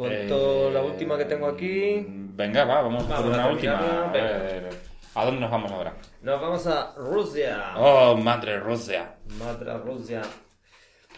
[0.00, 2.06] Cuento Eh, la última que tengo aquí.
[2.08, 4.08] Venga, va, vamos, Vamos por una última.
[4.08, 4.70] A, ver,
[5.14, 5.94] ¿a dónde nos vamos ahora?
[6.22, 7.74] Nos vamos a Rusia.
[7.76, 9.16] Oh, madre Rusia.
[9.38, 10.22] Madre Rusia.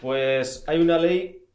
[0.01, 1.45] Pues hay una ley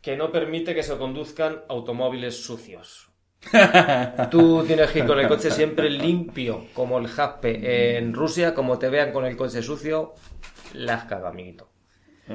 [0.00, 3.10] que no permite que se conduzcan automóviles sucios.
[4.30, 7.98] Tú tienes que ir con el coche siempre limpio, como el jaspe.
[7.98, 10.14] En Rusia, como te vean con el coche sucio,
[10.72, 11.68] las caga, amiguito.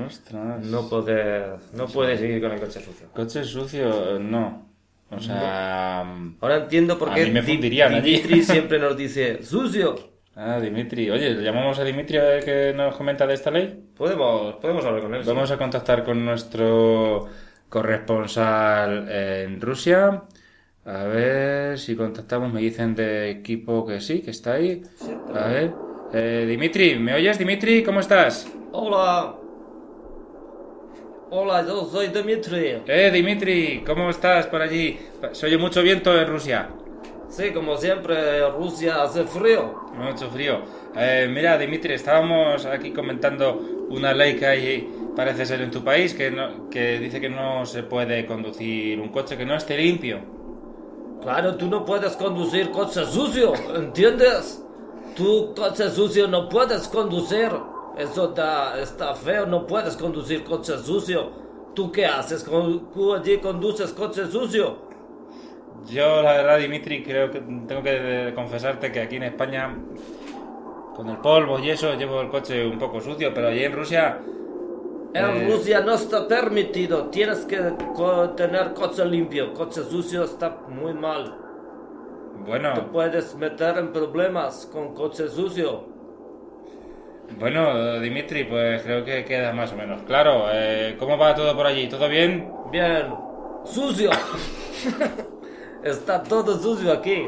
[0.08, 0.66] Ostras.
[0.66, 3.08] no poder, no puede seguir con el coche sucio.
[3.14, 4.68] Coche sucio, no.
[5.12, 6.02] O sea...
[6.42, 8.12] Ahora entiendo por A qué mí me Di- fundirían allí.
[8.18, 9.96] Dimitri siempre nos dice sucio.
[10.36, 11.12] Ah, Dimitri.
[11.12, 13.84] Oye, ¿le llamamos a Dimitri a ver qué nos comenta de esta ley?
[13.96, 15.22] Podemos, podemos hablar con él.
[15.24, 15.30] sí.
[15.30, 17.28] Vamos a contactar con nuestro
[17.70, 20.24] corresponsal en Rusia.
[20.86, 22.52] A ver si contactamos.
[22.52, 24.82] Me dicen de equipo que sí, que está ahí.
[25.36, 25.72] A ver.
[26.14, 27.84] Eh, Dimitri, ¿me oyes, Dimitri?
[27.84, 28.52] ¿Cómo estás?
[28.72, 29.36] Hola.
[31.36, 32.78] Hola, yo soy Dimitri.
[32.86, 35.00] Eh, Dimitri, ¿cómo estás por allí?
[35.32, 36.70] Se oye mucho viento en Rusia.
[37.28, 39.74] Sí, como siempre, Rusia hace frío.
[39.96, 40.60] Mucho frío.
[40.96, 46.14] Eh, mira, Dimitri, estábamos aquí comentando una ley que hay, parece ser en tu país,
[46.14, 50.20] que, no- que dice que no se puede conducir un coche que no esté limpio.
[51.24, 54.64] Claro, tú no puedes conducir coche sucio, ¿entiendes?
[55.16, 57.50] Tu coche sucio no puedes conducir.
[57.96, 61.32] Eso da- está feo, no puedes conducir coche sucio.
[61.74, 62.44] ¿Tú qué haces?
[62.44, 64.90] Con- ¿Tú allí conduces coche sucio?
[65.86, 69.76] Yo, la verdad, Dimitri, creo que tengo que confesarte que aquí en España,
[70.94, 74.30] con el polvo y eso, llevo el coche un poco sucio, pero allí en Rusia...
[75.14, 77.10] En eh, Rusia no está permitido.
[77.10, 77.58] Tienes que
[77.96, 79.54] co- tener coche limpio.
[79.54, 81.40] Coche sucio está muy mal.
[82.74, 85.93] Te Bueno, puedes meter en problemas con coche sucio.
[87.40, 90.46] Bueno, Dimitri, pues creo que queda más o menos claro.
[90.52, 91.88] Eh, ¿Cómo va todo por allí?
[91.88, 92.50] ¿Todo bien?
[92.72, 93.08] Bien.
[93.66, 94.10] Sucio.
[95.84, 97.28] está todo sucio aquí.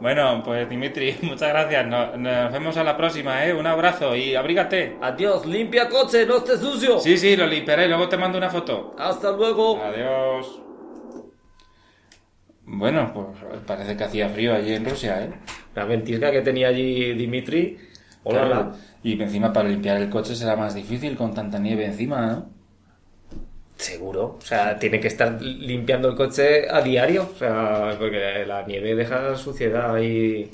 [0.00, 1.86] Bueno, pues Dimitri, muchas gracias.
[1.86, 3.52] No- Nos, vemos a la próxima, ¿eh?
[3.54, 4.96] Un abrazo y abrígate.
[5.00, 5.46] Adiós.
[5.46, 6.98] Limpia coche, no esté sucio.
[6.98, 7.88] Sí, sí, lo limpiaré.
[7.88, 8.94] Luego te mando una foto.
[8.98, 9.80] Hasta luego.
[9.82, 10.60] Adiós.
[12.66, 15.30] Bueno, pues parece que hacía frío allí en Rusia, ¿eh?
[15.74, 17.78] La ventisca que tenía allí Dimitri.
[18.24, 18.72] Hola, Claro.
[19.02, 22.50] Y encima para limpiar el coche será más difícil con tanta nieve encima, ¿no?
[23.76, 24.36] Seguro.
[24.38, 27.30] O sea, tiene que estar limpiando el coche a diario.
[27.34, 30.50] O sea, porque la nieve deja suciedad ahí.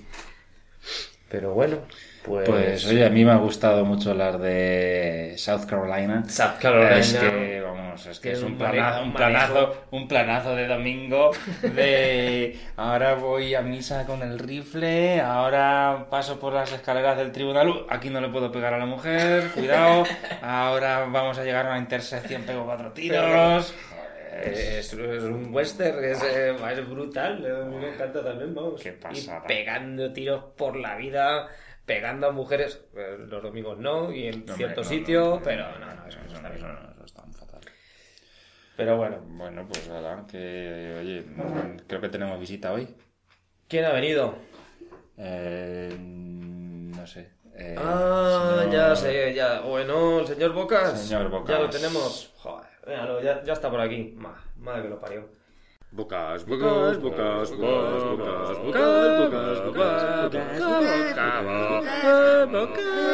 [1.28, 1.78] Pero bueno,
[2.24, 2.48] pues.
[2.48, 6.24] Pues oye, a mí me ha gustado mucho hablar de South Carolina.
[6.28, 6.98] South Carolina.
[6.98, 11.30] Es que, vamos, es que es un un planazo, un planazo, un planazo de domingo
[11.62, 17.68] de ahora voy a misa con el rifle, ahora paso por las escaleras del tribunal,
[17.70, 20.04] Uh, aquí no le puedo pegar a la mujer, cuidado,
[20.42, 23.74] ahora vamos a llegar a una intersección, pego cuatro tiros.
[24.42, 27.44] Es, es un western, es, eh, es brutal.
[27.44, 28.80] A mí me encanta también, vamos.
[28.80, 29.42] Qué pasada.
[29.44, 31.48] Y pegando tiros por la vida,
[31.94, 32.84] pegando a mujeres.
[32.94, 35.94] eh, Los domingos no, y en Hombre, cierto no, sitio, no, no, pero no, no,
[35.96, 37.60] no, eso no eso no, eso no, eso está muy fatal.
[38.76, 41.26] Pero bueno, Bueno, pues nada, que oye,
[41.88, 42.94] creo que tenemos visita hoy.
[43.68, 44.36] ¿quién ha venido?
[45.18, 47.32] Eh, no sé.
[47.56, 49.60] eh, Ah, señor- ya sé, ya.
[49.62, 51.00] Bueno, el señor Bocas.
[51.08, 51.56] Señor Bocas.
[51.56, 52.32] Ya lo tenemos.
[52.36, 54.14] Joder, míralo, ya, ya está por aquí.
[54.16, 55.28] Ma- madre que lo parió.
[55.92, 60.30] Bocas, bocas, bocas, bocas, bocas, bocas, bocas, bocas, bocas,
[62.48, 63.10] bocas, bocas.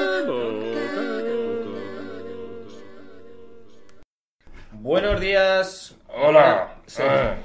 [4.73, 5.97] Buenos días.
[6.07, 6.77] Hola.
[6.99, 7.37] Eh,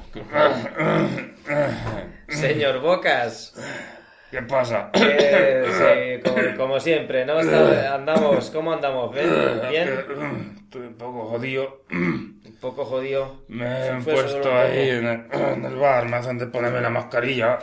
[2.28, 3.54] Señor Bocas.
[4.32, 4.90] ¿Qué pasa?
[4.94, 7.40] Eh, sí, como, como siempre, ¿no?
[7.40, 9.14] Está- andamos, ¿cómo andamos?
[9.14, 9.30] ¿Bien?
[9.70, 9.90] ¿Bien?
[10.64, 11.84] Estoy un poco jodido.
[11.92, 13.42] Un poco jodido.
[13.50, 17.60] Me solo puesto ahí en el, en el bar, me hacen de ponerme la mascarilla.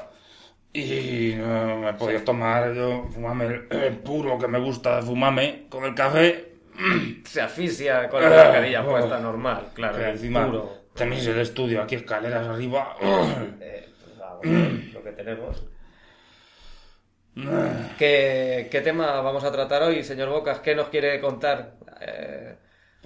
[0.74, 5.02] Y no me he podido tomar yo, fumarme el, el puro que me gusta de
[5.02, 6.52] fumarme con el café.
[7.24, 8.90] Se asfixia con la mascarilla Oh.
[8.90, 9.96] puesta normal, claro.
[9.96, 10.72] Que encima puro.
[10.94, 12.94] tenéis el estudio aquí, escaleras arriba.
[13.61, 13.88] Eh,
[14.42, 15.64] pues lo que tenemos.
[17.96, 20.61] ¿Qué, qué tema vamos a tratar hoy, señor Bocas?
[20.61, 21.77] ¿Qué nos quiere contar?
[22.01, 22.57] Eh,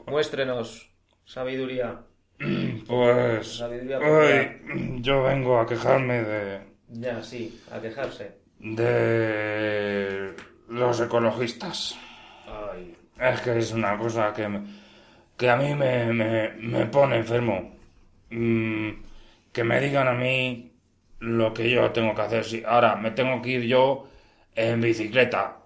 [0.06, 0.90] muéstrenos
[1.24, 2.00] sabiduría.
[2.86, 8.26] Pues Sabiduría hoy yo vengo a quejarme de, Ya, sí, a quejarse.
[8.58, 10.34] de
[10.68, 11.96] los ecologistas.
[12.46, 14.62] Ay, Es que es una cosa que, me-
[15.36, 17.76] que a mí me, me, me pone enfermo.
[18.30, 18.90] Mm,
[19.52, 20.72] que me digan a mí
[21.20, 22.44] lo que yo tengo que hacer.
[22.44, 24.08] Si ahora me tengo que ir yo
[24.54, 25.58] en bicicleta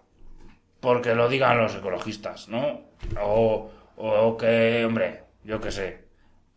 [0.80, 2.82] porque lo digan los ecologistas, ¿no?
[3.20, 6.04] O, o que, hombre, yo qué sé,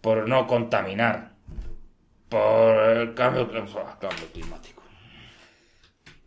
[0.02, 1.34] por no contaminar,
[2.30, 4.84] por el cambio, cl- cambio climático.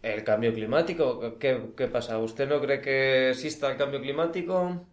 [0.03, 1.39] ¿El cambio climático?
[1.39, 2.19] ¿Qué, qué pasa?
[2.19, 4.87] ¿Usted no cree que exista el cambio climático?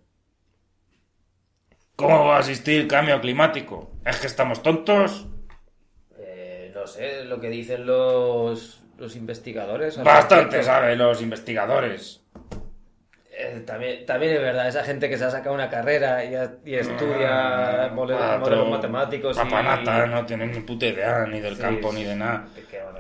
[1.95, 3.91] ¿Cómo va a existir cambio climático?
[4.03, 5.28] ¿Es que estamos tontos?
[6.18, 10.02] Eh, no sé, lo que dicen los, los investigadores.
[10.04, 12.22] Bastante saben los investigadores.
[13.32, 16.56] Eh, también, también es verdad, esa gente que se ha sacado una carrera y, a-
[16.66, 19.39] y estudia Ah, cuatro modelos matemáticos y...
[19.39, 22.00] Papanata, no tienen ni puta idea ni del Sí, campo sí.
[22.00, 22.47] ni de nada.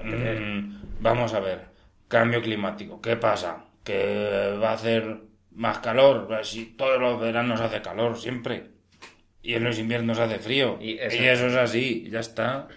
[0.03, 1.65] Mm, vamos a ver.
[2.07, 3.01] Cambio climático.
[3.01, 3.65] ¿Qué pasa?
[3.83, 5.17] Que va a hacer
[5.51, 6.25] más calor.
[6.27, 8.69] Pues Si todos los veranos hace calor, siempre.
[9.41, 10.77] Y en los inviernos hace frío.
[10.79, 12.67] Y Y eso- es así, ya está.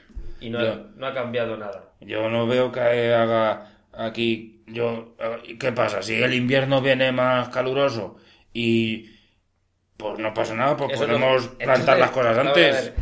[0.40, 1.91] Y no, Yo- no ha cambiado nada.
[2.06, 2.80] Yo no veo que
[3.14, 4.62] haga aquí.
[4.66, 5.14] Yo,
[5.58, 6.02] ¿Qué pasa?
[6.02, 8.16] Si el invierno viene más caluroso
[8.52, 9.10] y.
[9.96, 12.92] Pues no pasa nada, pues Eso no- podemos plantar Entonces, las cosas antes.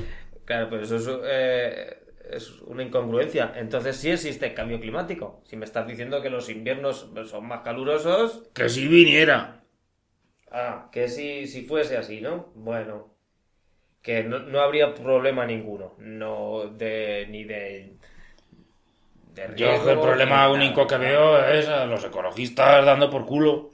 [0.45, 1.99] Claro, pues eso es, eh,
[2.31, 3.53] es una incongruencia.
[3.57, 5.41] Entonces sí existe cambio climático.
[5.45, 9.63] Si me estás diciendo que los inviernos son más calurosos, Que si viniera.
[10.51, 12.53] ah, que si, si fuese así, ¿no?
[12.55, 13.15] Bueno,
[14.03, 15.95] que no, no habría problema ninguno.
[15.99, 17.97] No de ni de...
[19.49, 23.71] de Yo el problema ni único que veo es a los ecologistas dando por culo.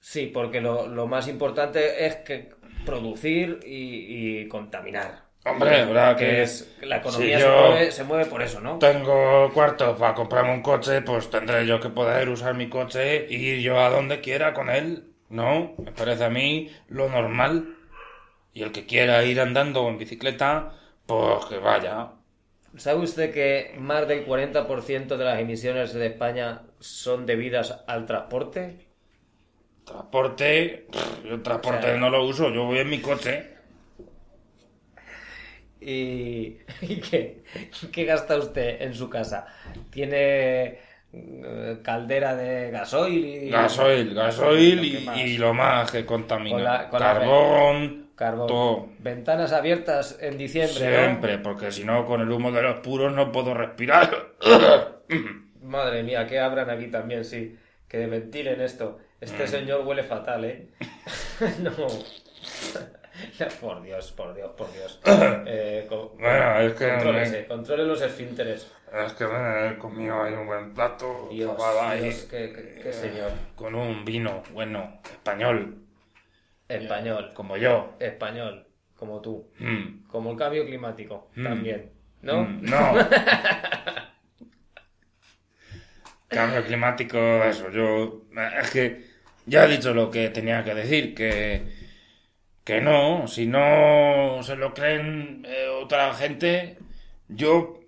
[0.00, 2.50] Sí, porque lo, lo más importante es que
[2.84, 5.24] producir y, y contaminar.
[5.46, 8.78] Hombre, verdad que es la economía si se, mueve, se mueve por eso, ¿no?
[8.78, 13.34] Tengo cuarto para comprarme un coche, pues tendré yo que poder usar mi coche e
[13.34, 15.10] ir yo a donde quiera con él.
[15.28, 15.74] ¿No?
[15.78, 17.76] Me parece a mí lo normal.
[18.54, 20.72] Y el que quiera ir andando en bicicleta,
[21.06, 22.12] pues que vaya.
[22.76, 28.86] ¿Sabe usted que más del 40% de las emisiones de España son debidas al transporte?
[29.84, 30.86] Transporte,
[31.24, 33.50] yo transporte O sea- no lo uso, yo voy en mi coche.
[35.80, 37.44] ¿Y, y qué,
[37.92, 39.46] qué gasta usted en su casa?
[39.90, 40.78] ¿Tiene
[41.12, 43.24] eh, caldera de gasoil?
[43.24, 44.80] Y, Gasoil, gasoil
[45.12, 46.56] ¿Qué y, lo más que contamina.
[46.56, 48.46] Con la- con la Carbón, Carbón.
[48.46, 48.88] todo.
[49.00, 50.98] Ventanas abiertas en diciembre, ¿no?
[51.04, 54.28] Siempre, porque si no, con el humo de los puros no puedo respirar.
[55.62, 57.58] Madre mía, que abran aquí también, sí.
[57.88, 58.98] Que ventilen esto.
[58.98, 59.24] Mm.
[59.24, 60.68] Este señor huele fatal, ¿eh?
[61.60, 61.70] no.
[63.60, 65.00] por Dios, por Dios, por Dios.
[65.46, 68.70] Eh, co- Bueno, es que contrólese, me- controle los esfínteres.
[68.92, 71.28] Es que me he comido ahí un buen plato.
[71.30, 71.56] Dios,
[72.30, 73.30] qué, qué- qué señor.
[73.56, 75.78] Con un vino, bueno, español,
[76.68, 77.94] Español, como yo.
[78.00, 79.50] español, como tú.
[79.58, 81.44] Mm, Como el cambio climático, Mm.
[81.44, 81.92] también.
[82.22, 82.42] ¿no?
[82.44, 82.92] mm, no.
[86.28, 88.22] Cambio climático, eso, yo...
[88.60, 89.04] Es que
[89.46, 91.84] ya he dicho lo que tenía que decir, que...
[92.64, 96.78] Que no, si no se lo creen eh, otra gente,
[97.28, 97.78] yo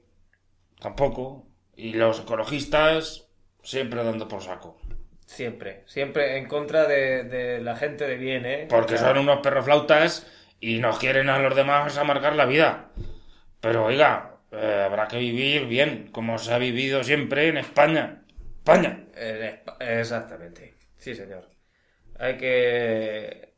[0.78, 1.46] tampoco.
[1.76, 3.26] Y los ecologistas
[3.62, 4.78] siempre dando por saco.
[5.26, 8.66] Siempre, siempre en contra de, de la gente de bien, ¿eh?
[8.70, 10.26] Porque son unos perroflautas
[10.60, 12.90] y nos quieren a los demás amargar la vida.
[13.60, 18.22] Pero oiga, eh, habrá que vivir bien, como se ha vivido siempre en España.
[18.58, 19.04] España.
[19.16, 21.48] Eh, Exactamente, sí señor.
[22.18, 23.54] Hay que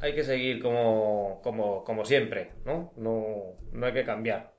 [0.00, 2.92] hay que seguir como, como, como siempre, ¿no?
[2.96, 3.56] ¿no?
[3.72, 4.52] No hay que cambiar.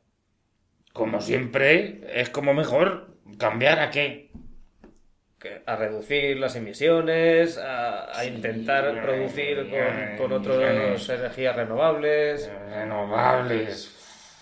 [0.93, 3.15] Como siempre, es como mejor.
[3.37, 4.31] ¿Cambiar a qué?
[5.65, 12.51] A reducir las emisiones, a, a intentar producir con, con otras energías renovables.
[12.69, 13.95] Renovables.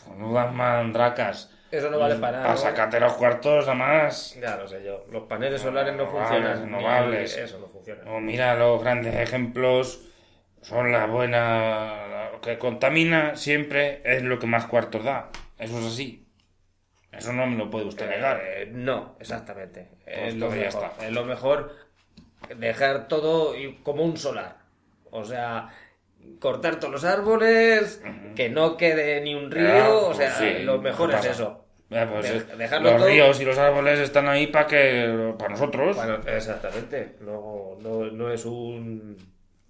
[0.10, 1.54] Menudas mandracas.
[1.70, 2.52] Eso no vale para nada.
[2.52, 2.58] ¿no?
[2.58, 4.38] sacarte los cuartos, además.
[4.42, 5.06] Ya lo sé yo.
[5.12, 6.62] Los paneles solares no Renovables, funcionan.
[6.62, 7.38] renovables.
[7.38, 8.04] Eso no funciona.
[8.06, 10.02] No, mira, los grandes ejemplos
[10.62, 12.30] son la buena.
[12.32, 15.30] Lo que contamina siempre es lo que más cuartos da.
[15.60, 16.27] Eso es así.
[17.12, 18.42] Eso no me lo puede usted negar.
[18.44, 19.88] Eh, no, exactamente.
[20.04, 21.06] Pues es, lo mejor, está.
[21.08, 21.76] es lo mejor
[22.56, 23.54] dejar todo
[23.84, 24.58] como un solar.
[25.10, 25.70] O sea,
[26.40, 28.02] cortar todos los árboles,
[28.36, 30.00] que no quede ni un río.
[30.00, 31.64] O pues sea, sí, lo mejor ¿qué es eso.
[31.90, 35.96] Pues, de- eh, los todo- ríos y los árboles están ahí para que para nosotros.
[35.96, 37.16] Bueno, exactamente.
[37.22, 39.16] No, no, no es un.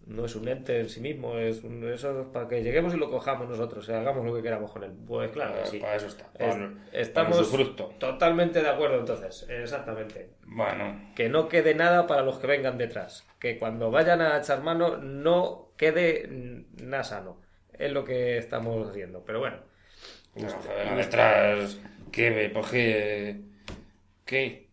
[0.08, 2.98] No es un ente en sí mismo, es un, eso es para que lleguemos y
[2.98, 4.92] lo cojamos nosotros, y hagamos lo que queramos con él.
[5.06, 5.80] Pues claro que sí.
[5.80, 6.30] Para eso está.
[6.40, 6.56] Es-
[6.94, 10.30] estamos para totalmente de acuerdo entonces, exactamente.
[10.46, 13.28] Bueno, que no quede nada para los que vengan detrás.
[13.40, 17.42] Que cuando vayan a echar mano no quede nada sano.
[17.74, 19.24] Es lo que estamos haciendo.
[19.26, 19.58] Pero bueno,
[20.36, 21.80] los que detrás.
[22.12, 22.50] ¿Qué?
[22.54, 22.68] Pues.
[24.26, 24.68] ¿Qué?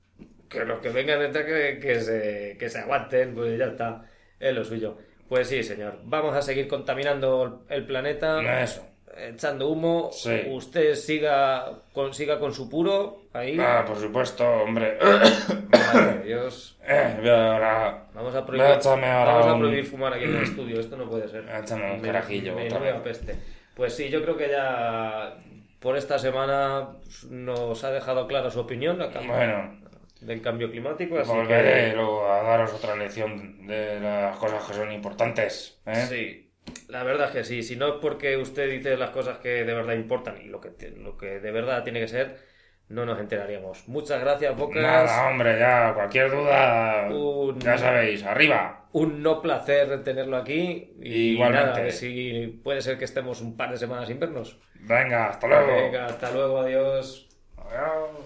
[0.48, 4.08] que los que vengan detrás que, que se, que se aguanten, pues ya está.
[4.38, 4.96] Es lo suyo.
[5.34, 5.98] Pues sí, señor.
[6.04, 8.86] Vamos a seguir contaminando el planeta, Eso.
[9.16, 10.10] echando humo.
[10.12, 10.42] Sí.
[10.48, 13.58] Usted siga con, siga con su puro ahí.
[13.58, 14.96] Ah, por supuesto, hombre.
[15.72, 16.78] Madre Dios.
[16.86, 18.04] Eh, voy ahora.
[18.14, 20.78] Vamos a prohibir, ahora vamos a un- prohibir fumar aquí en el estudio.
[20.78, 21.44] Esto no puede ser.
[21.48, 23.00] Échame un Me- carajillo me- vez.
[23.02, 23.34] peste.
[23.74, 25.34] Pues sí, yo creo que ya
[25.80, 26.90] por esta semana
[27.28, 29.02] nos ha dejado clara su opinión.
[29.02, 29.80] Acá- Bueno,
[30.24, 31.18] del cambio climático.
[31.18, 31.96] Así Volveré que...
[31.96, 35.80] luego a daros otra lección de las cosas que son importantes.
[35.86, 36.06] ¿eh?
[36.08, 36.50] Sí,
[36.88, 37.62] la verdad es que sí.
[37.62, 40.70] Si no es porque usted dice las cosas que de verdad importan y lo que,
[40.96, 42.36] lo que de verdad tiene que ser,
[42.88, 43.88] no nos enteraríamos.
[43.88, 44.82] Muchas gracias, Bocas.
[44.82, 48.86] Nada, hombre, ya, cualquier duda, Un- ya sabéis, arriba.
[48.92, 50.92] Un no placer tenerlo aquí.
[51.00, 51.80] Y Igualmente.
[51.80, 54.60] nada, si puede ser que estemos un par de semanas sin vernos.
[54.74, 55.66] Venga, hasta luego.
[55.74, 57.28] Venga, hasta luego, adiós.
[57.56, 58.23] Adiós.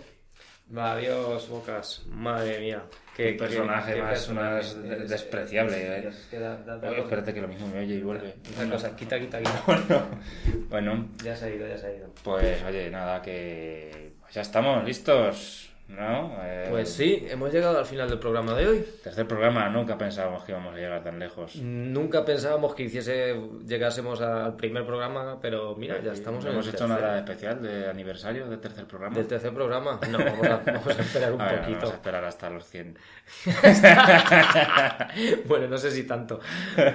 [0.76, 2.02] Adiós, Bocas.
[2.10, 2.82] Madre mía.
[3.16, 4.54] Qué, personaje qué más- personaje.
[4.54, 6.00] más de- despreciable, eh.
[6.02, 7.02] Dios, que da- da- da Oye, cosa.
[7.02, 8.34] espérate que lo mismo me oye y vuelve.
[8.70, 8.94] Cosa.
[8.94, 9.62] Quita, quita, quita.
[10.68, 12.12] Bueno, Ya se ha ido, ya se ha ido.
[12.22, 16.36] pues oye, nada, que pues ya estamos listos, ¿no?
[16.42, 18.84] Eh, Pues sí, hemos llegado al final del programa de hoy.
[19.02, 21.56] Tercer programa, nunca pensábamos que íbamos a llegar tan lejos.
[21.56, 23.34] Nunca pensábamos que hiciese,
[23.66, 27.62] llegásemos al primer programa, pero mira, ya estamos no en hemos el hecho nada especial
[27.62, 29.16] de aniversario del tercer programa.
[29.16, 29.98] del tercer programa.
[30.10, 31.78] No, vamos a, vamos a esperar un A ver, poquito.
[31.78, 32.98] Vamos a esperar hasta los 100.
[35.46, 36.40] bueno, no sé si tanto.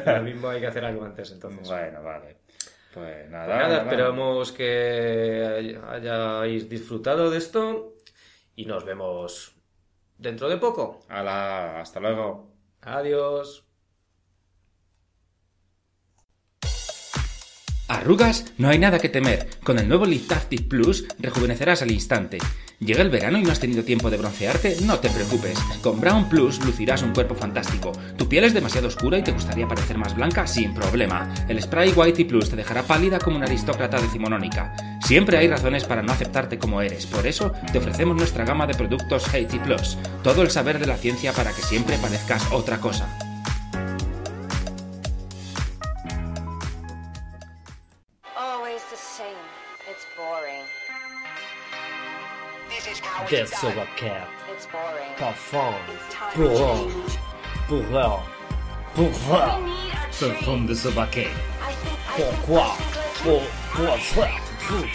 [0.05, 1.67] Lo mismo hay que hacer algo antes, entonces.
[1.67, 2.35] Bueno, vale.
[2.93, 3.45] Pues nada.
[3.47, 7.92] Pues nada, esperamos que hayáis disfrutado de esto
[8.55, 9.55] y nos vemos
[10.17, 10.99] dentro de poco.
[11.09, 12.47] Hala, hasta luego.
[12.81, 13.65] Adiós.
[18.03, 18.43] ¿Arrugas?
[18.57, 19.47] No hay nada que temer.
[19.63, 22.37] Con el nuevo Lift Active Plus rejuvenecerás al instante.
[22.81, 24.75] ¿Llega el verano y no has tenido tiempo de broncearte?
[24.81, 25.57] No te preocupes.
[25.81, 27.93] Con Brown Plus lucirás un cuerpo fantástico.
[28.17, 30.45] ¿Tu piel es demasiado oscura y te gustaría parecer más blanca?
[30.47, 31.33] Sin problema.
[31.47, 34.75] El spray Whitey Plus te dejará pálida como una aristócrata decimonónica.
[35.01, 37.05] Siempre hay razones para no aceptarte como eres.
[37.05, 39.97] Por eso te ofrecemos nuestra gama de productos Haiti Plus.
[40.23, 43.32] Todo el saber de la ciencia para que siempre parezcas otra cosa.
[53.33, 54.29] Cat.
[54.51, 55.09] It's boring.
[55.17, 55.73] Parfum.
[55.89, 56.49] It's time Pour.
[56.49, 57.17] to change.
[57.67, 57.83] Pour.
[58.93, 59.09] Pour.
[59.09, 61.31] We need a Parfum de Silver Cat.
[61.59, 62.77] I think I Pourquoi?
[63.23, 63.41] Pour.
[63.73, 63.97] Pour.
[64.13, 64.87] Pour.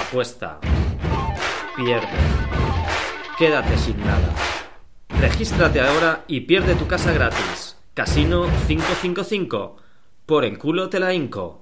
[0.00, 0.58] Apuesta.
[1.76, 2.08] Pierde.
[3.38, 4.34] Quédate sin nada.
[5.20, 7.76] Regístrate ahora y pierde tu casa gratis.
[7.94, 9.76] Casino 555.
[10.26, 11.60] Por en culo te la hinco.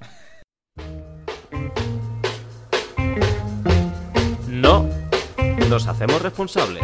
[5.72, 6.82] Nos hacemos responsables.